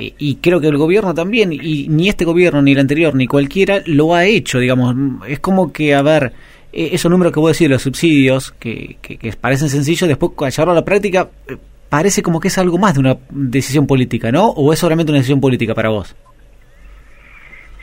Y, 0.00 0.36
creo 0.36 0.60
que 0.60 0.68
el 0.68 0.76
gobierno 0.76 1.12
también, 1.12 1.52
y 1.52 1.88
ni 1.88 2.08
este 2.08 2.24
gobierno, 2.24 2.62
ni 2.62 2.70
el 2.70 2.78
anterior, 2.78 3.16
ni 3.16 3.26
cualquiera, 3.26 3.82
lo 3.84 4.14
ha 4.14 4.26
hecho, 4.26 4.60
digamos. 4.60 4.94
Es 5.26 5.40
como 5.40 5.72
que, 5.72 5.92
a 5.92 6.02
ver, 6.02 6.32
e, 6.72 6.94
esos 6.94 7.10
números 7.10 7.32
que 7.32 7.40
vos 7.40 7.50
decís, 7.50 7.68
los 7.68 7.82
subsidios, 7.82 8.52
que, 8.52 8.96
que, 9.02 9.32
parecen 9.32 9.68
sencillos, 9.68 10.06
después, 10.06 10.32
llevarlo 10.56 10.70
a 10.70 10.76
la 10.76 10.84
práctica, 10.84 11.28
eh, 11.48 11.56
parece 11.88 12.22
como 12.22 12.38
que 12.38 12.46
es 12.46 12.56
algo 12.58 12.78
más 12.78 12.94
de 12.94 13.00
una 13.00 13.16
decisión 13.28 13.88
política, 13.88 14.30
¿no? 14.30 14.50
¿O 14.50 14.72
es 14.72 14.78
solamente 14.78 15.10
una 15.10 15.18
decisión 15.18 15.40
política 15.40 15.74
para 15.74 15.88
vos? 15.88 16.14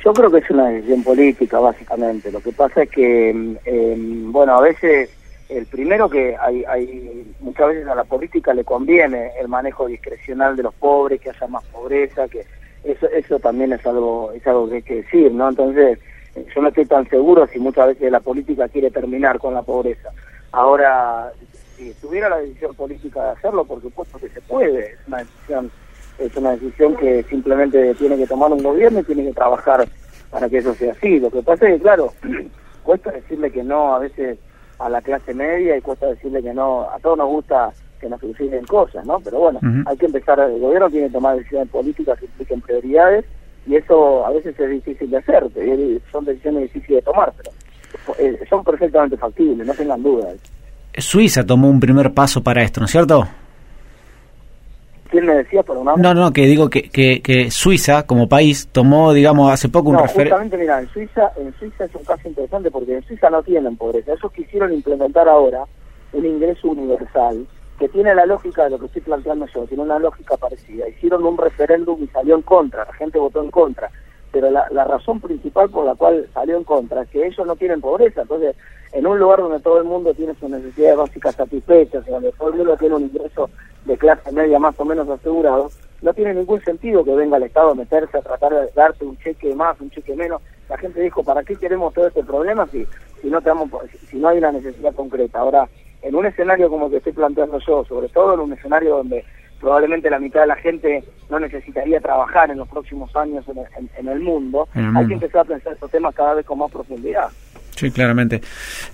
Yo 0.06 0.14
creo 0.14 0.32
que 0.32 0.38
es 0.38 0.50
una 0.50 0.70
decisión 0.70 1.04
política, 1.04 1.60
básicamente. 1.60 2.32
Lo 2.32 2.40
que 2.40 2.52
pasa 2.54 2.84
es 2.84 2.90
que, 2.92 3.30
em, 3.66 4.32
bueno, 4.32 4.56
a 4.56 4.62
veces, 4.62 5.10
el 5.50 5.66
primero 5.66 6.10
que 6.10 6.36
hay, 6.40 6.64
hay, 6.66 7.36
muchas 7.40 7.68
veces 7.68 7.88
a 7.88 7.96
la 7.96 8.04
política 8.04 8.54
le 8.54 8.64
conviene 8.64 9.32
el 9.40 9.48
manejo 9.48 9.88
discrecional 9.88 10.56
de 10.56 10.64
los 10.64 10.74
pobres, 10.74 11.22
que 11.22 11.30
haya 11.30 11.48
más 11.48 11.64
pobreza, 11.66 12.28
que 12.28 12.46
eso, 12.84 13.08
eso 13.10 13.40
también 13.40 13.74
es 13.74 13.86
algo, 13.86 14.32
es 14.34 14.46
algo 14.48 14.70
que 14.70 14.76
hay 14.76 14.82
que 14.82 14.96
decir, 14.96 15.32
¿no? 15.32 15.50
Entonces, 15.50 16.00
yo 16.54 16.62
no 16.62 16.70
estoy 16.70 16.86
tan 16.86 17.08
seguro 17.10 17.48
si 17.48 17.60
muchas 17.60 17.88
veces 17.88 18.12
la 18.12 18.20
política 18.20 18.68
quiere 18.68 18.92
terminar 18.92 19.40
con 19.40 19.54
la 19.54 19.62
pobreza. 19.62 20.10
Ahora, 20.52 21.32
si 21.78 21.94
tuviera 21.96 22.30
la 22.30 22.38
decisión 22.38 22.74
política 22.76 23.24
de 23.24 23.32
hacerlo, 23.32 23.66
por 23.66 23.82
supuesto 23.82 24.18
que 24.18 24.30
se 24.30 24.42
puede, 24.42 24.94
es 24.94 25.08
una 25.08 25.18
decisión 25.20 25.72
es 26.18 26.36
una 26.38 26.52
decisión 26.52 26.96
que 26.96 27.24
simplemente 27.24 27.94
tiene 27.96 28.18
que 28.18 28.28
tomar 28.28 28.52
un 28.52 28.64
gobierno 28.64 29.00
y 29.00 29.04
tiene 29.04 29.26
que 29.26 29.34
trabajar 29.34 29.86
para 30.30 30.50
que 30.50 30.60
eso 30.60 30.74
sea 30.74 30.94
así. 30.94 31.20
Lo 31.20 31.30
que 31.30 31.42
pasa 31.42 31.68
es 31.68 31.76
que, 31.76 31.82
claro, 31.82 32.14
cuesta 32.84 33.12
decirle 33.12 33.52
que 33.52 33.64
no 33.64 33.96
a 33.96 34.00
veces 34.00 34.38
a 34.80 34.90
la 34.90 35.02
clase 35.02 35.34
media 35.34 35.78
y 35.78 35.82
cuesta 35.82 36.08
decirle 36.08 36.42
que 36.42 36.54
no, 36.54 36.90
a 36.90 37.00
todos 37.00 37.18
nos 37.18 37.28
gusta 37.28 37.72
que 38.00 38.10
nos 38.10 38.20
suceden 38.20 38.66
cosas, 38.66 39.06
¿no? 39.06 39.20
Pero 39.20 39.40
bueno, 39.40 39.60
hay 39.86 39.98
que 39.98 40.06
empezar, 40.06 40.40
el 40.40 40.60
gobierno 40.60 40.90
tiene 40.90 41.08
que 41.08 41.14
tomar 41.14 41.38
decisiones 41.38 41.70
políticas 41.70 42.20
que 42.20 42.26
impliquen 42.26 42.62
prioridades 42.62 43.26
y 43.66 43.76
eso 43.76 44.26
a 44.26 44.32
veces 44.32 44.60
es 44.60 44.70
difícil 44.70 45.10
de 45.10 45.18
hacer, 45.18 45.44
son 46.12 46.26
decisiones 46.26 46.64
difíciles 46.64 47.04
de 47.04 47.12
tomar, 47.12 47.34
pero 47.38 47.52
eh, 48.20 48.40
son 48.50 48.64
perfectamente 48.64 49.18
factibles, 49.18 49.66
no 49.66 49.74
tengan 49.74 50.04
dudas. 50.04 50.36
Suiza 50.98 51.46
tomó 51.46 51.70
un 51.70 51.80
primer 51.80 52.14
paso 52.14 52.44
para 52.44 52.62
esto, 52.62 52.80
¿no 52.80 52.86
es 52.86 52.92
cierto? 52.92 53.28
¿Quién 55.16 55.28
me 55.28 55.36
decía, 55.36 55.64
por 55.64 55.78
No, 55.98 56.14
no, 56.14 56.34
que 56.34 56.42
digo 56.42 56.70
que, 56.70 56.90
que, 56.90 57.50
Suiza, 57.50 58.06
como 58.06 58.28
país, 58.28 58.68
tomó, 58.70 59.14
digamos, 59.14 59.50
hace 59.50 59.70
poco 59.70 59.92
un 59.92 59.96
no, 59.96 60.06
justamente, 60.06 60.58
mira, 60.58 60.82
en 60.82 60.90
Suiza, 60.90 61.32
en 61.38 61.54
Suiza 61.58 61.86
es 61.86 61.96
un 61.96 62.04
caso 62.04 62.28
interesante 62.28 62.70
porque 62.70 62.98
en 62.98 63.04
Suiza 63.04 63.30
no 63.30 63.42
tienen 63.42 63.78
pobreza. 63.78 64.12
Ellos 64.12 64.30
quisieron 64.34 64.74
implementar 64.74 65.30
ahora 65.30 65.64
un 66.12 66.26
ingreso 66.26 66.68
universal 66.68 67.48
que 67.80 67.88
tiene 67.88 68.14
la 68.14 68.26
lógica 68.26 68.66
de 68.66 68.72
lo 68.72 68.80
que 68.80 68.88
estoy 68.88 69.04
planteando 69.04 69.46
yo, 69.56 69.66
tiene 69.68 69.84
una 69.84 70.00
lógica 70.00 70.36
parecida. 70.36 70.86
Hicieron 70.90 71.26
un 71.26 71.38
referéndum 71.38 72.04
y 72.04 72.08
salió 72.08 72.36
en 72.36 72.42
contra, 72.42 72.84
la 72.84 72.94
gente 72.96 73.18
votó 73.18 73.42
en 73.42 73.52
contra 73.52 73.90
pero 74.36 74.52
la, 74.52 74.84
razón 74.84 75.22
principal 75.22 75.70
por 75.70 75.86
la 75.86 75.96
cual 75.96 76.28
salió 76.34 76.58
en 76.58 76.66
contra 76.66 77.04
es 77.04 77.10
que 77.10 77.26
ellos 77.26 77.48
no 77.48 77.56
tienen 77.56 77.80
pobreza. 77.80 78.24
Entonces, 78.24 78.54
en 78.92 79.08
un 79.08 79.18
lugar 79.18 79.40
donde 79.40 79.62
todo 79.62 79.78
el 79.78 79.86
mundo 79.86 80.14
tiene 80.14 80.36
sus 80.36 80.50
necesidades 80.50 80.98
básicas 80.98 81.36
satisfechas, 81.36 82.06
donde 82.06 82.34
todo 82.34 82.50
el 82.50 82.56
mundo 82.56 82.76
tiene 82.76 82.96
un 82.96 83.04
ingreso 83.04 83.50
de 83.86 83.98
clase 83.98 84.30
media 84.34 84.60
más 84.60 84.78
o 84.78 84.84
menos 84.84 85.08
asegurado, 85.08 85.70
no 86.02 86.14
tiene 86.14 86.34
ningún 86.34 86.62
sentido 86.66 87.06
que 87.06 87.16
venga 87.16 87.38
el 87.38 87.44
Estado 87.44 87.70
a 87.70 87.76
meterse 87.76 88.18
a 88.18 88.22
tratar 88.22 88.54
de 88.54 88.70
darte 88.76 89.06
un 89.06 89.18
cheque 89.20 89.56
más, 89.56 89.80
un 89.80 89.90
cheque 89.90 90.18
menos. 90.18 90.42
La 90.68 90.78
gente 90.78 91.00
dijo, 91.00 91.24
¿para 91.24 91.42
qué 91.42 91.56
queremos 91.56 91.94
todo 91.94 92.08
este 92.08 92.22
problema 92.22 92.68
si, 92.68 92.86
si, 93.22 93.30
no, 93.30 93.40
tenemos, 93.40 93.70
si 94.10 94.18
no 94.18 94.28
hay 94.28 94.40
una 94.40 94.52
necesidad 94.52 94.94
concreta? 94.94 95.40
Ahora, 95.40 95.70
en 96.02 96.14
un 96.14 96.26
escenario 96.26 96.70
como 96.70 96.88
el 96.88 96.92
que 96.92 96.98
estoy 96.98 97.14
planteando 97.14 97.58
yo, 97.60 97.86
sobre 97.86 98.10
todo 98.10 98.34
en 98.34 98.42
un 98.42 98.52
escenario 98.52 98.98
donde 98.98 99.24
probablemente 99.60 100.10
la 100.10 100.20
mitad 100.20 100.42
de 100.42 100.48
la 100.48 100.56
gente 100.56 101.04
no 101.30 101.40
necesitaría 101.40 102.00
trabajar 102.00 102.52
en 102.52 102.58
los 102.58 102.68
próximos 102.68 103.16
años 103.16 103.46
en, 103.98 104.08
el, 104.08 104.20
mundo, 104.20 104.68
hay 104.74 105.08
que 105.08 105.14
empezar 105.14 105.42
a 105.42 105.46
pensar 105.46 105.74
estos 105.74 105.92
temas 105.92 106.14
cada 106.14 106.36
vez 106.36 106.46
con 106.46 106.60
más 106.60 106.72
profundidad. 106.72 107.30
Sí, 107.76 107.92
claramente. 107.92 108.42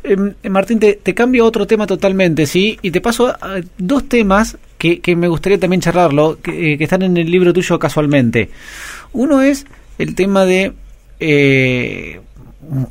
Em, 0.03 0.33
eh, 0.41 0.49
Martín, 0.49 0.79
te, 0.79 0.93
te, 0.93 1.13
cambio 1.13 1.43
a 1.43 1.47
otro 1.47 1.67
tema 1.67 1.85
totalmente, 1.85 2.47
¿sí? 2.47 2.79
Y 2.81 2.89
te 2.89 2.99
paso 2.99 3.27
a 3.27 3.61
dos 3.77 4.09
temas 4.09 4.57
que, 4.79 5.01
que 5.01 5.15
me 5.15 5.27
gustaría 5.27 5.59
también 5.59 5.81
charlarlo, 5.81 6.39
que, 6.41 6.73
eh, 6.73 6.77
que, 6.79 6.83
están 6.85 7.03
en 7.03 7.15
el 7.17 7.29
libro 7.29 7.53
tuyo 7.53 7.77
casualmente. 7.77 8.49
Uno 9.13 9.41
es 9.41 9.67
el 9.99 10.15
tema 10.15 10.45
de... 10.45 10.73
Eh, 11.19 12.19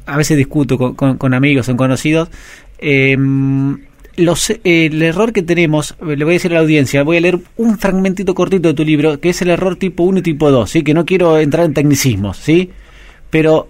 a 0.06 0.16
veces 0.16 0.36
discuto 0.36 0.78
con, 0.78 0.94
con, 0.94 1.16
con 1.16 1.34
amigos 1.34 1.68
o 1.68 1.76
conocidos. 1.76 2.28
Eh, 2.78 3.16
los, 4.16 4.50
eh, 4.50 4.60
el 4.64 5.02
error 5.02 5.32
que 5.32 5.42
tenemos, 5.42 5.96
eh, 6.00 6.16
le 6.16 6.24
voy 6.24 6.34
a 6.34 6.36
decir 6.36 6.50
a 6.52 6.54
la 6.54 6.60
audiencia, 6.60 7.02
voy 7.02 7.16
a 7.16 7.20
leer 7.20 7.38
un 7.56 7.78
fragmentito 7.78 8.34
cortito 8.34 8.68
de 8.68 8.74
tu 8.74 8.84
libro, 8.84 9.20
que 9.20 9.30
es 9.30 9.42
el 9.42 9.50
error 9.50 9.76
tipo 9.76 10.02
1 10.04 10.18
y 10.18 10.22
tipo 10.22 10.50
2, 10.50 10.70
¿sí? 10.70 10.82
que 10.82 10.94
no 10.94 11.04
quiero 11.04 11.38
entrar 11.38 11.66
en 11.66 11.74
tecnicismos, 11.74 12.36
¿sí? 12.36 12.70
pero 13.30 13.68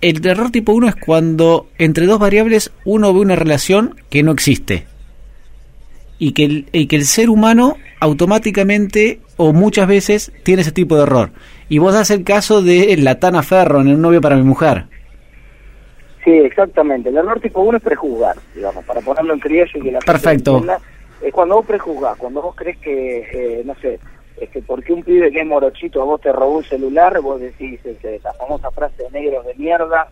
el 0.00 0.24
error 0.26 0.50
tipo 0.50 0.72
1 0.72 0.88
es 0.88 0.96
cuando 0.96 1.68
entre 1.78 2.06
dos 2.06 2.18
variables 2.18 2.72
uno 2.84 3.12
ve 3.12 3.20
una 3.20 3.36
relación 3.36 3.96
que 4.10 4.22
no 4.22 4.32
existe 4.32 4.86
y 6.18 6.32
que 6.32 6.44
el, 6.44 6.66
y 6.72 6.86
que 6.86 6.96
el 6.96 7.04
ser 7.04 7.30
humano 7.30 7.76
automáticamente 8.00 9.20
o 9.36 9.52
muchas 9.52 9.88
veces 9.88 10.32
tiene 10.44 10.62
ese 10.62 10.70
tipo 10.70 10.96
de 10.96 11.02
error. 11.02 11.32
Y 11.68 11.78
vos 11.78 11.94
das 11.94 12.10
el 12.10 12.22
caso 12.22 12.62
de 12.62 12.96
la 12.96 13.18
Tana 13.18 13.42
Ferro 13.42 13.80
en 13.80 13.88
Un 13.88 14.02
novio 14.02 14.20
para 14.20 14.36
mi 14.36 14.44
mujer. 14.44 14.86
Sí, 16.24 16.30
exactamente. 16.30 17.08
El 17.08 17.16
error 17.16 17.40
tipo 17.40 17.62
uno 17.62 17.78
es 17.78 17.82
prejuzgar, 17.82 18.36
digamos, 18.54 18.84
para 18.84 19.00
ponerlo 19.00 19.34
en 19.34 19.40
criollo 19.40 19.72
y 19.74 19.82
que 19.82 19.92
la 19.92 19.98
Perfecto. 19.98 20.62
es 21.20 21.32
cuando 21.32 21.56
vos 21.56 21.66
prejuzgás, 21.66 22.16
cuando 22.16 22.42
vos 22.42 22.54
crees 22.54 22.78
que, 22.78 23.18
eh, 23.32 23.62
no 23.64 23.74
sé, 23.76 23.98
es 24.40 24.50
que 24.50 24.62
porque 24.62 24.92
un 24.92 25.02
pibe 25.02 25.30
que 25.30 25.40
es 25.40 25.46
morochito 25.46 26.00
a 26.00 26.04
vos 26.04 26.20
te 26.20 26.32
robó 26.32 26.58
un 26.58 26.64
celular, 26.64 27.20
vos 27.20 27.40
decís 27.40 27.80
esa 27.84 28.08
la 28.22 28.32
famosa 28.34 28.70
frase 28.70 29.04
de 29.04 29.10
negros 29.10 29.46
de 29.46 29.54
mierda, 29.54 30.08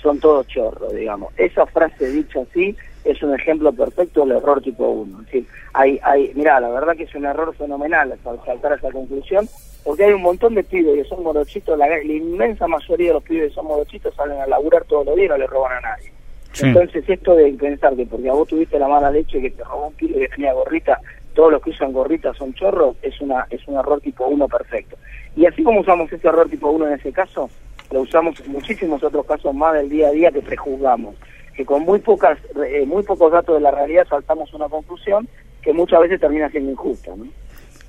son 0.00 0.18
todos 0.20 0.46
chorros, 0.46 0.94
digamos. 0.94 1.32
Esa 1.36 1.66
frase 1.66 2.10
dicha 2.10 2.40
así 2.40 2.76
es 3.04 3.22
un 3.22 3.34
ejemplo 3.34 3.72
perfecto 3.72 4.24
del 4.24 4.38
error 4.38 4.60
tipo 4.62 4.88
1. 4.88 5.20
Es 5.20 5.26
decir, 5.26 5.46
hay, 5.72 5.98
hay, 6.02 6.32
mirá, 6.34 6.60
la 6.60 6.68
verdad 6.68 6.96
que 6.96 7.04
es 7.04 7.14
un 7.14 7.24
error 7.24 7.54
fenomenal 7.54 8.12
al 8.12 8.44
saltar 8.44 8.72
a 8.72 8.76
esa 8.76 8.90
conclusión, 8.90 9.48
porque 9.84 10.04
hay 10.04 10.12
un 10.12 10.22
montón 10.22 10.54
de 10.54 10.62
pibes 10.62 11.02
que 11.02 11.08
son 11.08 11.22
morochitos, 11.22 11.76
la, 11.78 12.02
inmensa 12.02 12.66
mayoría 12.68 13.08
de 13.08 13.14
los 13.14 13.22
pibes 13.22 13.48
que 13.48 13.54
son 13.54 13.66
morochitos 13.66 14.14
salen 14.14 14.40
a 14.40 14.46
laburar 14.46 14.84
todos 14.84 15.06
los 15.06 15.16
días 15.16 15.26
y 15.26 15.28
no 15.30 15.38
le 15.38 15.46
roban 15.46 15.72
a 15.78 15.80
nadie. 15.80 16.12
Entonces 16.60 17.08
esto 17.08 17.34
de 17.34 17.50
pensar 17.54 17.96
que 17.96 18.04
porque 18.04 18.28
a 18.28 18.34
vos 18.34 18.46
tuviste 18.46 18.78
la 18.78 18.86
mala 18.86 19.10
leche 19.10 19.40
que 19.40 19.50
te 19.50 19.64
robó 19.64 19.86
un 19.86 19.94
pibe 19.94 20.20
que 20.20 20.28
tenía 20.28 20.52
gorrita, 20.52 21.00
todos 21.34 21.50
los 21.50 21.62
que 21.62 21.70
usan 21.70 21.92
gorrita 21.92 22.34
son 22.34 22.52
chorros, 22.52 22.94
es 23.00 23.18
una 23.22 23.46
es 23.48 23.66
un 23.66 23.78
error 23.78 24.00
tipo 24.00 24.26
1 24.26 24.48
perfecto. 24.48 24.96
Y 25.34 25.46
así 25.46 25.62
como 25.62 25.80
usamos 25.80 26.12
ese 26.12 26.28
error 26.28 26.48
tipo 26.48 26.70
1 26.70 26.88
en 26.88 26.92
ese 26.92 27.10
caso, 27.10 27.48
lo 27.90 28.02
usamos 28.02 28.38
en 28.40 28.52
muchísimos 28.52 29.02
otros 29.02 29.24
casos 29.24 29.54
más 29.54 29.74
del 29.74 29.88
día 29.88 30.08
a 30.08 30.12
día 30.12 30.30
que 30.30 30.42
prejuzgamos. 30.42 31.14
Que 31.54 31.64
con 31.64 31.82
muy 31.82 31.98
pocas 32.00 32.38
eh, 32.66 32.84
muy 32.86 33.02
pocos 33.02 33.32
datos 33.32 33.56
de 33.56 33.60
la 33.60 33.70
realidad 33.70 34.06
saltamos 34.08 34.52
una 34.54 34.68
conclusión 34.68 35.28
que 35.62 35.72
muchas 35.72 36.00
veces 36.00 36.20
termina 36.20 36.50
siendo 36.50 36.72
injusta, 36.72 37.14
¿no? 37.16 37.26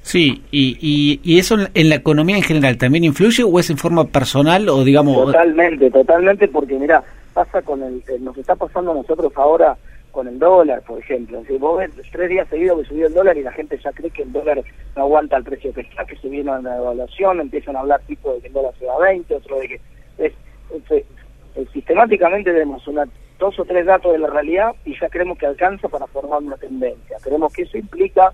Sí, 0.04 0.44
y, 0.52 1.20
y, 1.24 1.40
eso 1.40 1.56
en 1.74 1.90
la 1.90 1.96
economía 1.96 2.36
en 2.36 2.44
general 2.44 2.78
también 2.78 3.06
influye 3.06 3.42
o 3.42 3.58
es 3.58 3.70
en 3.70 3.78
forma 3.78 4.04
personal 4.04 4.68
o 4.68 4.84
digamos... 4.84 5.16
Totalmente, 5.16 5.90
totalmente, 5.90 6.50
porque 6.50 6.78
mira, 6.78 7.02
pasa 7.34 7.62
con 7.62 7.82
el, 7.82 8.04
nos 8.20 8.38
está 8.38 8.54
pasando 8.54 8.92
a 8.92 8.96
nosotros 8.96 9.32
ahora 9.38 9.78
con 10.12 10.28
el 10.28 10.38
dólar, 10.38 10.82
por 10.82 11.00
ejemplo. 11.00 11.42
Si 11.48 11.58
vos 11.58 11.80
ves 11.80 11.92
tres 12.12 12.30
días 12.30 12.48
seguidos 12.50 12.82
que 12.82 12.90
subió 12.90 13.08
el 13.08 13.14
dólar 13.14 13.38
y 13.38 13.44
la 13.44 13.54
gente 13.54 13.80
ya 13.82 13.94
cree 13.94 14.12
que 14.12 14.24
el 14.24 14.34
dólar 14.34 14.62
no 14.96 15.04
aguanta 15.04 15.38
el 15.38 15.44
precio 15.46 15.74
que 15.74 15.82
está, 15.82 16.06
que 16.06 16.18
subieron 16.18 16.66
la 16.66 16.78
evaluación, 16.78 17.40
empiezan 17.40 17.78
a 17.78 17.80
hablar 17.80 18.02
tipo 18.06 18.34
de 18.34 18.42
que 18.42 18.48
el 18.48 18.54
dólar 18.54 18.74
se 18.78 18.86
va 18.86 18.96
a 18.96 19.00
20, 19.00 19.34
otro 19.36 19.60
de 19.60 19.68
que... 19.70 19.82
Es, 20.18 20.34
sistemáticamente 21.72 22.52
vemos 22.52 22.88
una, 22.88 23.06
dos 23.40 23.60
o 23.60 23.66
tres 23.66 23.86
datos 23.86 24.12
de 24.14 24.20
la 24.20 24.28
realidad 24.28 24.74
y 24.86 24.98
ya 25.00 25.10
creemos 25.10 25.38
que 25.38 25.46
alcanza 25.46 25.88
para 25.88 26.08
formar 26.08 26.42
una 26.42 26.58
tendencia. 26.58 27.18
Creemos 27.22 27.54
que 27.54 27.64
eso 27.64 27.78
implica 27.78 28.32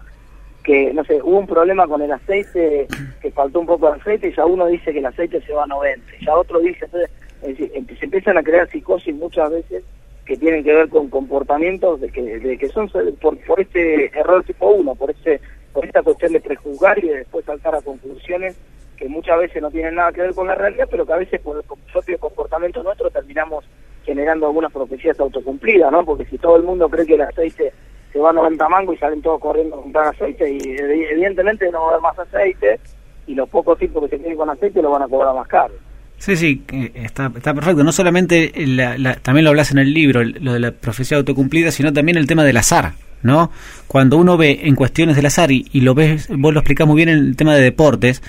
que, 0.63 0.93
no 0.93 1.03
sé, 1.03 1.21
hubo 1.21 1.39
un 1.39 1.47
problema 1.47 1.87
con 1.87 2.01
el 2.01 2.11
aceite, 2.11 2.87
que 3.21 3.31
faltó 3.31 3.59
un 3.59 3.65
poco 3.65 3.91
de 3.91 3.99
aceite, 3.99 4.27
y 4.29 4.35
ya 4.35 4.45
uno 4.45 4.67
dice 4.67 4.91
que 4.91 4.99
el 4.99 5.05
aceite 5.05 5.41
se 5.41 5.53
va 5.53 5.63
a 5.63 5.67
90, 5.67 6.05
ya 6.21 6.35
otro 6.35 6.59
dice, 6.59 6.85
entonces, 6.85 7.99
se 7.99 8.05
empiezan 8.05 8.37
a 8.37 8.43
crear 8.43 8.69
psicosis 8.69 9.15
muchas 9.15 9.49
veces 9.51 9.83
que 10.25 10.37
tienen 10.37 10.63
que 10.63 10.73
ver 10.73 10.89
con 10.89 11.09
comportamientos 11.09 12.01
de 12.01 12.09
que, 12.09 12.21
de 12.21 12.57
que 12.57 12.67
son 12.67 12.87
por, 13.19 13.37
por 13.45 13.59
este 13.59 14.05
error 14.17 14.43
tipo 14.43 14.69
1, 14.69 14.95
por, 14.95 15.09
este, 15.09 15.41
por 15.73 15.85
esta 15.85 16.03
cuestión 16.03 16.33
de 16.33 16.41
prejuzgar 16.41 17.03
y 17.03 17.07
de 17.07 17.17
después 17.19 17.45
saltar 17.45 17.73
a 17.73 17.81
conclusiones 17.81 18.55
que 18.99 19.07
muchas 19.07 19.39
veces 19.39 19.61
no 19.61 19.71
tienen 19.71 19.95
nada 19.95 20.11
que 20.11 20.21
ver 20.21 20.35
con 20.35 20.45
la 20.45 20.55
realidad, 20.55 20.87
pero 20.91 21.05
que 21.05 21.13
a 21.13 21.17
veces 21.17 21.39
por 21.39 21.55
el 21.55 21.63
propio 21.63 22.19
comportamiento 22.19 22.83
nuestro 22.83 23.09
terminamos 23.09 23.63
generando 24.03 24.47
algunas 24.47 24.73
profecías 24.73 25.17
autocumplidas, 25.19 25.89
¿no? 25.89 26.03
Porque 26.03 26.25
si 26.25 26.37
todo 26.37 26.57
el 26.57 26.63
mundo 26.63 26.89
cree 26.89 27.05
que 27.05 27.13
el 27.13 27.21
aceite 27.21 27.71
se 28.11 28.19
va 28.19 28.31
a 28.31 28.33
90 28.33 28.67
mangos 28.67 28.95
y 28.95 28.99
salen 28.99 29.21
todos 29.21 29.39
corriendo 29.39 29.77
a 29.77 29.81
comprar 29.83 30.07
aceite 30.07 30.51
y 30.51 30.59
evidentemente 30.77 31.71
no 31.71 31.79
va 31.81 31.85
a 31.85 31.89
haber 31.91 32.01
más 32.01 32.19
aceite 32.19 32.79
y 33.25 33.35
los 33.35 33.47
pocos 33.47 33.77
tipos 33.79 34.03
que 34.03 34.09
se 34.09 34.17
tienen 34.17 34.37
con 34.37 34.49
aceite 34.49 34.81
lo 34.81 34.91
van 34.91 35.03
a 35.03 35.07
cobrar 35.07 35.33
más 35.33 35.47
caro. 35.47 35.73
Sí, 36.17 36.35
sí, 36.35 36.65
está, 36.95 37.31
está 37.33 37.53
perfecto. 37.53 37.81
No 37.85 37.93
solamente, 37.93 38.51
la, 38.67 39.15
también 39.15 39.45
lo 39.45 39.51
hablas 39.51 39.71
en 39.71 39.77
el 39.77 39.93
libro, 39.93 40.21
lo 40.23 40.51
de 40.51 40.59
la 40.59 40.71
profecía 40.71 41.15
autocumplida, 41.15 41.71
sino 41.71 41.93
también 41.93 42.17
el 42.17 42.27
tema 42.27 42.43
del 42.43 42.57
azar, 42.57 42.91
¿no? 43.23 43.51
Cuando 43.87 44.17
uno 44.17 44.37
ve 44.37 44.61
en 44.63 44.75
cuestiones 44.75 45.15
del 45.15 45.25
azar, 45.25 45.51
y, 45.51 45.81
lo 45.81 45.95
ves, 45.95 46.27
vos 46.29 46.53
lo 46.53 46.59
explicás 46.59 46.87
muy 46.87 46.95
bien 46.95 47.09
en 47.09 47.17
el 47.17 47.35
tema 47.35 47.55
de 47.55 47.61
deportes, 47.61 48.21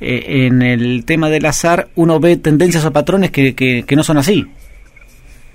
eh, 0.00 0.46
en 0.46 0.62
el 0.62 1.04
tema 1.04 1.28
del 1.28 1.44
azar 1.46 1.88
uno 1.96 2.20
ve 2.20 2.36
tendencias 2.36 2.84
o 2.84 2.92
patrones 2.92 3.30
que, 3.30 3.54
que, 3.54 3.96
no 3.96 4.02
son 4.02 4.18
así. 4.18 4.46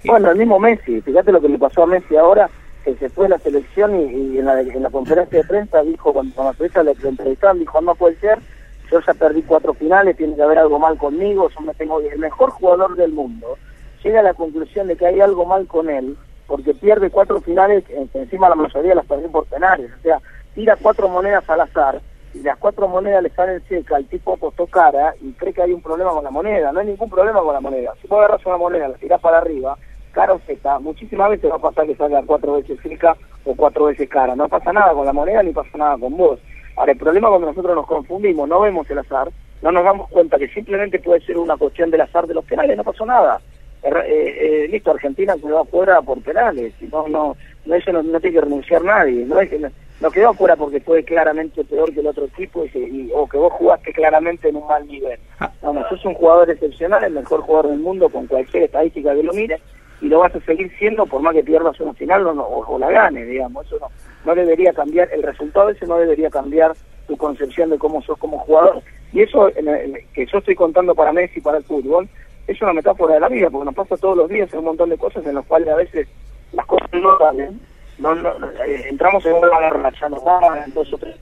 Bueno, 0.03 0.31
el 0.31 0.37
mismo 0.37 0.59
Messi, 0.59 1.01
fíjate 1.01 1.31
lo 1.31 1.41
que 1.41 1.49
le 1.49 1.57
pasó 1.57 1.83
a 1.83 1.87
Messi 1.87 2.15
ahora, 2.17 2.49
que 2.83 2.93
se 2.95 3.09
fue 3.09 3.27
a 3.27 3.29
la 3.29 3.39
selección 3.39 3.95
y, 3.97 4.37
en, 4.37 4.45
la, 4.45 4.59
en, 4.59 4.83
la, 4.83 4.89
conferencia 4.89 5.39
de 5.39 5.47
prensa 5.47 5.81
dijo, 5.81 6.11
cuando, 6.11 6.35
cuando 6.35 6.51
la 6.51 6.57
periodista 6.57 6.83
le 6.83 7.09
entrevistaron, 7.09 7.59
dijo, 7.59 7.81
no 7.81 7.95
puede 7.95 8.17
ser, 8.17 8.39
yo 8.91 8.99
ya 8.99 9.13
perdí 9.13 9.41
cuatro 9.43 9.73
finales, 9.73 10.17
tiene 10.17 10.35
que 10.35 10.43
haber 10.43 10.59
algo 10.59 10.77
mal 10.77 10.97
conmigo, 10.97 11.49
yo 11.49 11.61
me 11.61 11.73
tengo 11.73 12.01
el 12.01 12.19
mejor 12.19 12.51
jugador 12.51 12.95
del 12.95 13.13
mundo, 13.13 13.57
llega 14.03 14.19
a 14.19 14.23
la 14.23 14.33
conclusión 14.33 14.87
de 14.87 14.97
que 14.97 15.05
hay 15.05 15.21
algo 15.21 15.45
mal 15.45 15.65
con 15.67 15.89
él, 15.89 16.17
porque 16.47 16.73
pierde 16.73 17.09
cuatro 17.09 17.41
finales, 17.41 17.83
encima 18.13 18.49
la 18.49 18.55
mayoría 18.55 18.95
las 18.95 19.05
perdió 19.05 19.29
por 19.31 19.45
penales, 19.45 19.91
o 19.99 20.01
sea, 20.01 20.19
tira 20.55 20.77
cuatro 20.81 21.07
monedas 21.09 21.49
al 21.49 21.61
azar, 21.61 22.01
y 22.33 22.39
las 22.39 22.57
cuatro 22.57 22.87
monedas 22.87 23.23
le 23.23 23.29
salen 23.29 23.63
seca, 23.67 23.97
el 23.97 24.07
tipo 24.07 24.33
apostó 24.33 24.65
cara 24.67 25.13
y 25.21 25.33
cree 25.33 25.53
que 25.53 25.61
hay 25.61 25.73
un 25.73 25.81
problema 25.81 26.11
con 26.11 26.23
la 26.23 26.31
moneda, 26.31 26.71
no 26.71 26.79
hay 26.79 26.87
ningún 26.87 27.09
problema 27.09 27.41
con 27.41 27.53
la 27.53 27.61
moneda, 27.61 27.93
si 28.01 28.07
vos 28.07 28.19
agarras 28.19 28.45
una 28.45 28.57
moneda, 28.57 28.87
la 28.87 28.95
tirás 28.95 29.21
para 29.21 29.37
arriba, 29.37 29.77
cara 30.11 30.33
o 30.33 30.39
seca, 30.45 30.79
muchísimas 30.79 31.29
veces 31.29 31.51
va 31.51 31.55
a 31.55 31.59
pasar 31.59 31.85
que 31.85 31.95
salga 31.95 32.23
cuatro 32.25 32.53
veces 32.53 32.79
seca 32.81 33.15
o 33.45 33.55
cuatro 33.55 33.85
veces 33.85 34.09
cara, 34.09 34.35
no 34.35 34.47
pasa 34.47 34.73
nada 34.73 34.93
con 34.93 35.05
la 35.05 35.13
moneda 35.13 35.43
ni 35.43 35.51
pasa 35.51 35.77
nada 35.77 35.97
con 35.97 36.15
vos. 36.15 36.39
Ahora, 36.75 36.91
el 36.91 36.97
problema 36.97 37.29
cuando 37.29 37.47
nosotros 37.47 37.75
nos 37.75 37.85
confundimos, 37.85 38.49
no 38.49 38.61
vemos 38.61 38.89
el 38.89 38.97
azar, 38.97 39.29
no 39.61 39.71
nos 39.71 39.83
damos 39.83 40.09
cuenta 40.09 40.37
que 40.37 40.47
simplemente 40.49 40.99
puede 40.99 41.21
ser 41.21 41.37
una 41.37 41.55
cuestión 41.55 41.91
del 41.91 42.01
azar 42.01 42.27
de 42.27 42.33
los 42.33 42.45
penales, 42.45 42.75
no 42.75 42.83
pasó 42.83 43.05
nada. 43.05 43.39
Eh, 43.83 44.05
eh, 44.05 44.67
listo, 44.69 44.91
Argentina 44.91 45.35
quedó 45.35 45.59
afuera 45.59 46.01
por 46.01 46.21
penales, 46.21 46.73
no, 46.91 47.07
no, 47.07 47.35
no 47.65 47.75
eso 47.75 47.91
no, 47.91 48.01
tiene 48.19 48.35
que 48.35 48.41
renunciar 48.41 48.83
nadie, 48.83 49.25
no 49.25 49.39
es 49.41 49.49
que 49.49 49.59
no, 49.59 50.11
quedó 50.11 50.29
afuera 50.29 50.55
porque 50.55 50.79
fue 50.79 51.03
claramente 51.03 51.63
peor 51.65 51.93
que 51.93 51.99
el 51.99 52.07
otro 52.07 52.25
equipo 52.25 52.65
y, 52.65 53.11
o 53.13 53.27
que 53.27 53.37
vos 53.37 53.51
jugaste 53.53 53.91
claramente 53.91 54.49
en 54.49 54.55
un 54.55 54.67
mal 54.67 54.87
nivel. 54.87 55.19
Ah. 55.39 55.51
No, 55.61 55.73
no, 55.73 55.87
sos 55.89 56.05
un 56.05 56.13
jugador 56.13 56.49
excepcional, 56.49 57.03
el 57.03 57.13
mejor 57.13 57.41
jugador 57.41 57.71
del 57.71 57.79
mundo 57.79 58.09
con 58.09 58.27
cualquier 58.27 58.63
estadística 58.63 59.13
que 59.13 59.23
lo 59.23 59.33
mire 59.33 59.59
y 60.01 60.07
lo 60.07 60.19
vas 60.19 60.33
a 60.33 60.39
seguir 60.41 60.71
siendo 60.77 61.05
por 61.05 61.21
más 61.21 61.33
que 61.33 61.43
pierdas 61.43 61.79
una 61.79 61.93
final 61.93 62.25
o, 62.27 62.65
o 62.67 62.79
la 62.79 62.89
gane, 62.89 63.25
digamos, 63.25 63.65
eso 63.65 63.79
no 63.79 63.89
no 64.25 64.35
debería 64.35 64.73
cambiar, 64.73 65.09
el 65.11 65.23
resultado 65.23 65.69
ese 65.69 65.85
no 65.85 65.97
debería 65.97 66.29
cambiar 66.29 66.73
tu 67.07 67.17
concepción 67.17 67.69
de 67.69 67.77
cómo 67.77 68.01
sos 68.01 68.17
como 68.17 68.39
jugador. 68.39 68.81
Y 69.11 69.21
eso 69.21 69.49
que 70.13 70.25
yo 70.25 70.37
estoy 70.37 70.55
contando 70.55 70.95
para 70.95 71.11
Messi, 71.11 71.41
para 71.41 71.57
el 71.57 71.63
fútbol, 71.63 72.07
es 72.47 72.61
una 72.61 72.73
metáfora 72.73 73.15
de 73.15 73.19
la 73.19 73.29
vida, 73.29 73.49
porque 73.49 73.65
nos 73.65 73.75
pasa 73.75 73.97
todos 73.97 74.17
los 74.17 74.29
días 74.29 74.51
en 74.53 74.59
un 74.59 74.65
montón 74.65 74.89
de 74.89 74.97
cosas 74.97 75.25
en 75.25 75.35
las 75.35 75.45
cuales 75.45 75.69
a 75.69 75.75
veces 75.75 76.07
las 76.51 76.65
cosas 76.65 76.89
no 76.93 77.17
salen. 77.17 77.59
No, 77.99 78.15
no, 78.15 78.29
eh, 78.65 78.85
entramos 78.89 79.25
en 79.25 79.33
una 79.33 79.59
guerra, 79.59 79.91
ya 79.99 80.09
no 80.09 80.21
van, 80.21 80.73
dos 80.73 80.91
o 80.93 80.97
tres. 80.97 81.15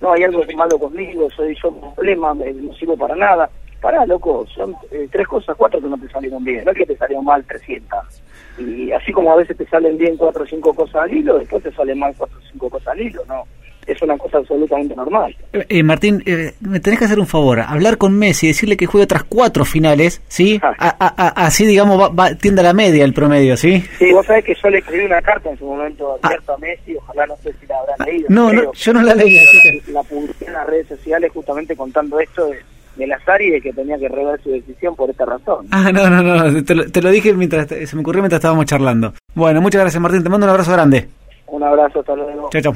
No, 0.00 0.12
hay 0.12 0.22
algo 0.24 0.42
malo 0.56 0.78
conmigo, 0.78 1.30
soy 1.30 1.54
yo 1.62 1.68
un 1.68 1.94
problema, 1.94 2.34
no 2.34 2.74
sirvo 2.74 2.96
para 2.96 3.14
nada. 3.14 3.50
Pará, 3.80 4.04
loco, 4.06 4.46
son 4.46 4.74
eh, 4.90 5.08
tres 5.10 5.26
cosas, 5.26 5.56
cuatro 5.56 5.80
que 5.80 5.88
no 5.88 5.98
te 5.98 6.08
salieron 6.08 6.44
bien, 6.44 6.64
no 6.64 6.70
es 6.70 6.76
que 6.76 6.86
te 6.86 6.96
salieron 6.96 7.24
mal 7.24 7.44
300 7.44 8.22
y 8.60 8.92
así 8.92 9.12
como 9.12 9.32
a 9.32 9.36
veces 9.36 9.56
te 9.56 9.66
salen 9.66 9.96
bien 9.96 10.16
cuatro 10.16 10.44
o 10.44 10.46
cinco 10.46 10.74
cosas 10.74 10.96
al 10.96 11.14
hilo, 11.14 11.38
después 11.38 11.62
te 11.62 11.72
salen 11.72 11.98
mal 11.98 12.14
cuatro 12.16 12.38
o 12.38 12.50
cinco 12.50 12.68
cosas 12.68 12.88
al 12.88 13.00
hilo, 13.00 13.22
¿no? 13.26 13.44
Es 13.86 14.00
una 14.02 14.16
cosa 14.16 14.38
absolutamente 14.38 14.94
normal. 14.94 15.34
Eh, 15.52 15.66
eh 15.68 15.82
Martín, 15.82 16.22
eh, 16.26 16.52
me 16.60 16.80
tenés 16.80 16.98
que 16.98 17.04
hacer 17.06 17.18
un 17.18 17.26
favor, 17.26 17.60
hablar 17.60 17.98
con 17.98 18.16
Messi, 18.16 18.48
decirle 18.48 18.76
que 18.76 18.86
juegue 18.86 19.04
otras 19.04 19.24
cuatro 19.24 19.64
finales, 19.64 20.22
¿sí? 20.28 20.60
Ah. 20.62 21.32
así, 21.36 21.66
digamos, 21.66 21.98
va, 21.98 22.34
tiende 22.34 22.60
a 22.60 22.64
la 22.64 22.72
media 22.72 23.04
el 23.04 23.14
promedio, 23.14 23.56
¿sí? 23.56 23.82
Sí, 23.98 24.12
vos 24.12 24.26
sabés 24.26 24.44
que 24.44 24.54
yo 24.54 24.70
le 24.70 24.78
escribí 24.78 25.04
una 25.04 25.22
carta 25.22 25.50
en 25.50 25.58
su 25.58 25.64
momento 25.64 26.18
ah. 26.22 26.26
abierta 26.26 26.54
a 26.54 26.58
Messi, 26.58 26.96
ojalá 26.96 27.26
no 27.26 27.36
sé 27.38 27.52
si 27.60 27.66
la 27.66 27.78
habrán 27.78 28.06
leído. 28.06 28.26
No, 28.28 28.52
no 28.52 28.72
yo 28.72 28.92
no 28.92 29.02
la 29.02 29.14
leí. 29.14 29.34
La, 29.34 29.92
la 29.92 30.02
publiqué 30.02 30.46
en 30.46 30.52
las 30.52 30.66
redes 30.66 30.88
sociales 30.88 31.32
justamente 31.32 31.74
contando 31.74 32.20
esto 32.20 32.46
de 32.46 32.58
del 32.96 33.12
azar 33.12 33.40
y 33.40 33.50
de 33.50 33.60
que 33.60 33.72
tenía 33.72 33.98
que 33.98 34.08
rever 34.08 34.40
su 34.42 34.50
decisión 34.50 34.94
por 34.94 35.10
esta 35.10 35.24
razón. 35.24 35.66
Ah, 35.70 35.90
no, 35.92 36.08
no, 36.10 36.22
no, 36.22 36.64
te 36.64 36.74
lo, 36.74 36.90
te 36.90 37.00
lo 37.00 37.10
dije 37.10 37.32
mientras, 37.34 37.66
se 37.68 37.96
me 37.96 38.02
ocurrió 38.02 38.22
mientras 38.22 38.38
estábamos 38.38 38.66
charlando. 38.66 39.14
Bueno, 39.34 39.60
muchas 39.60 39.80
gracias 39.80 40.00
Martín, 40.00 40.22
te 40.22 40.28
mando 40.28 40.46
un 40.46 40.50
abrazo 40.50 40.72
grande. 40.72 41.08
Un 41.46 41.62
abrazo, 41.64 42.00
hasta 42.00 42.14
luego. 42.14 42.48
Chao, 42.50 42.62
chao. 42.62 42.74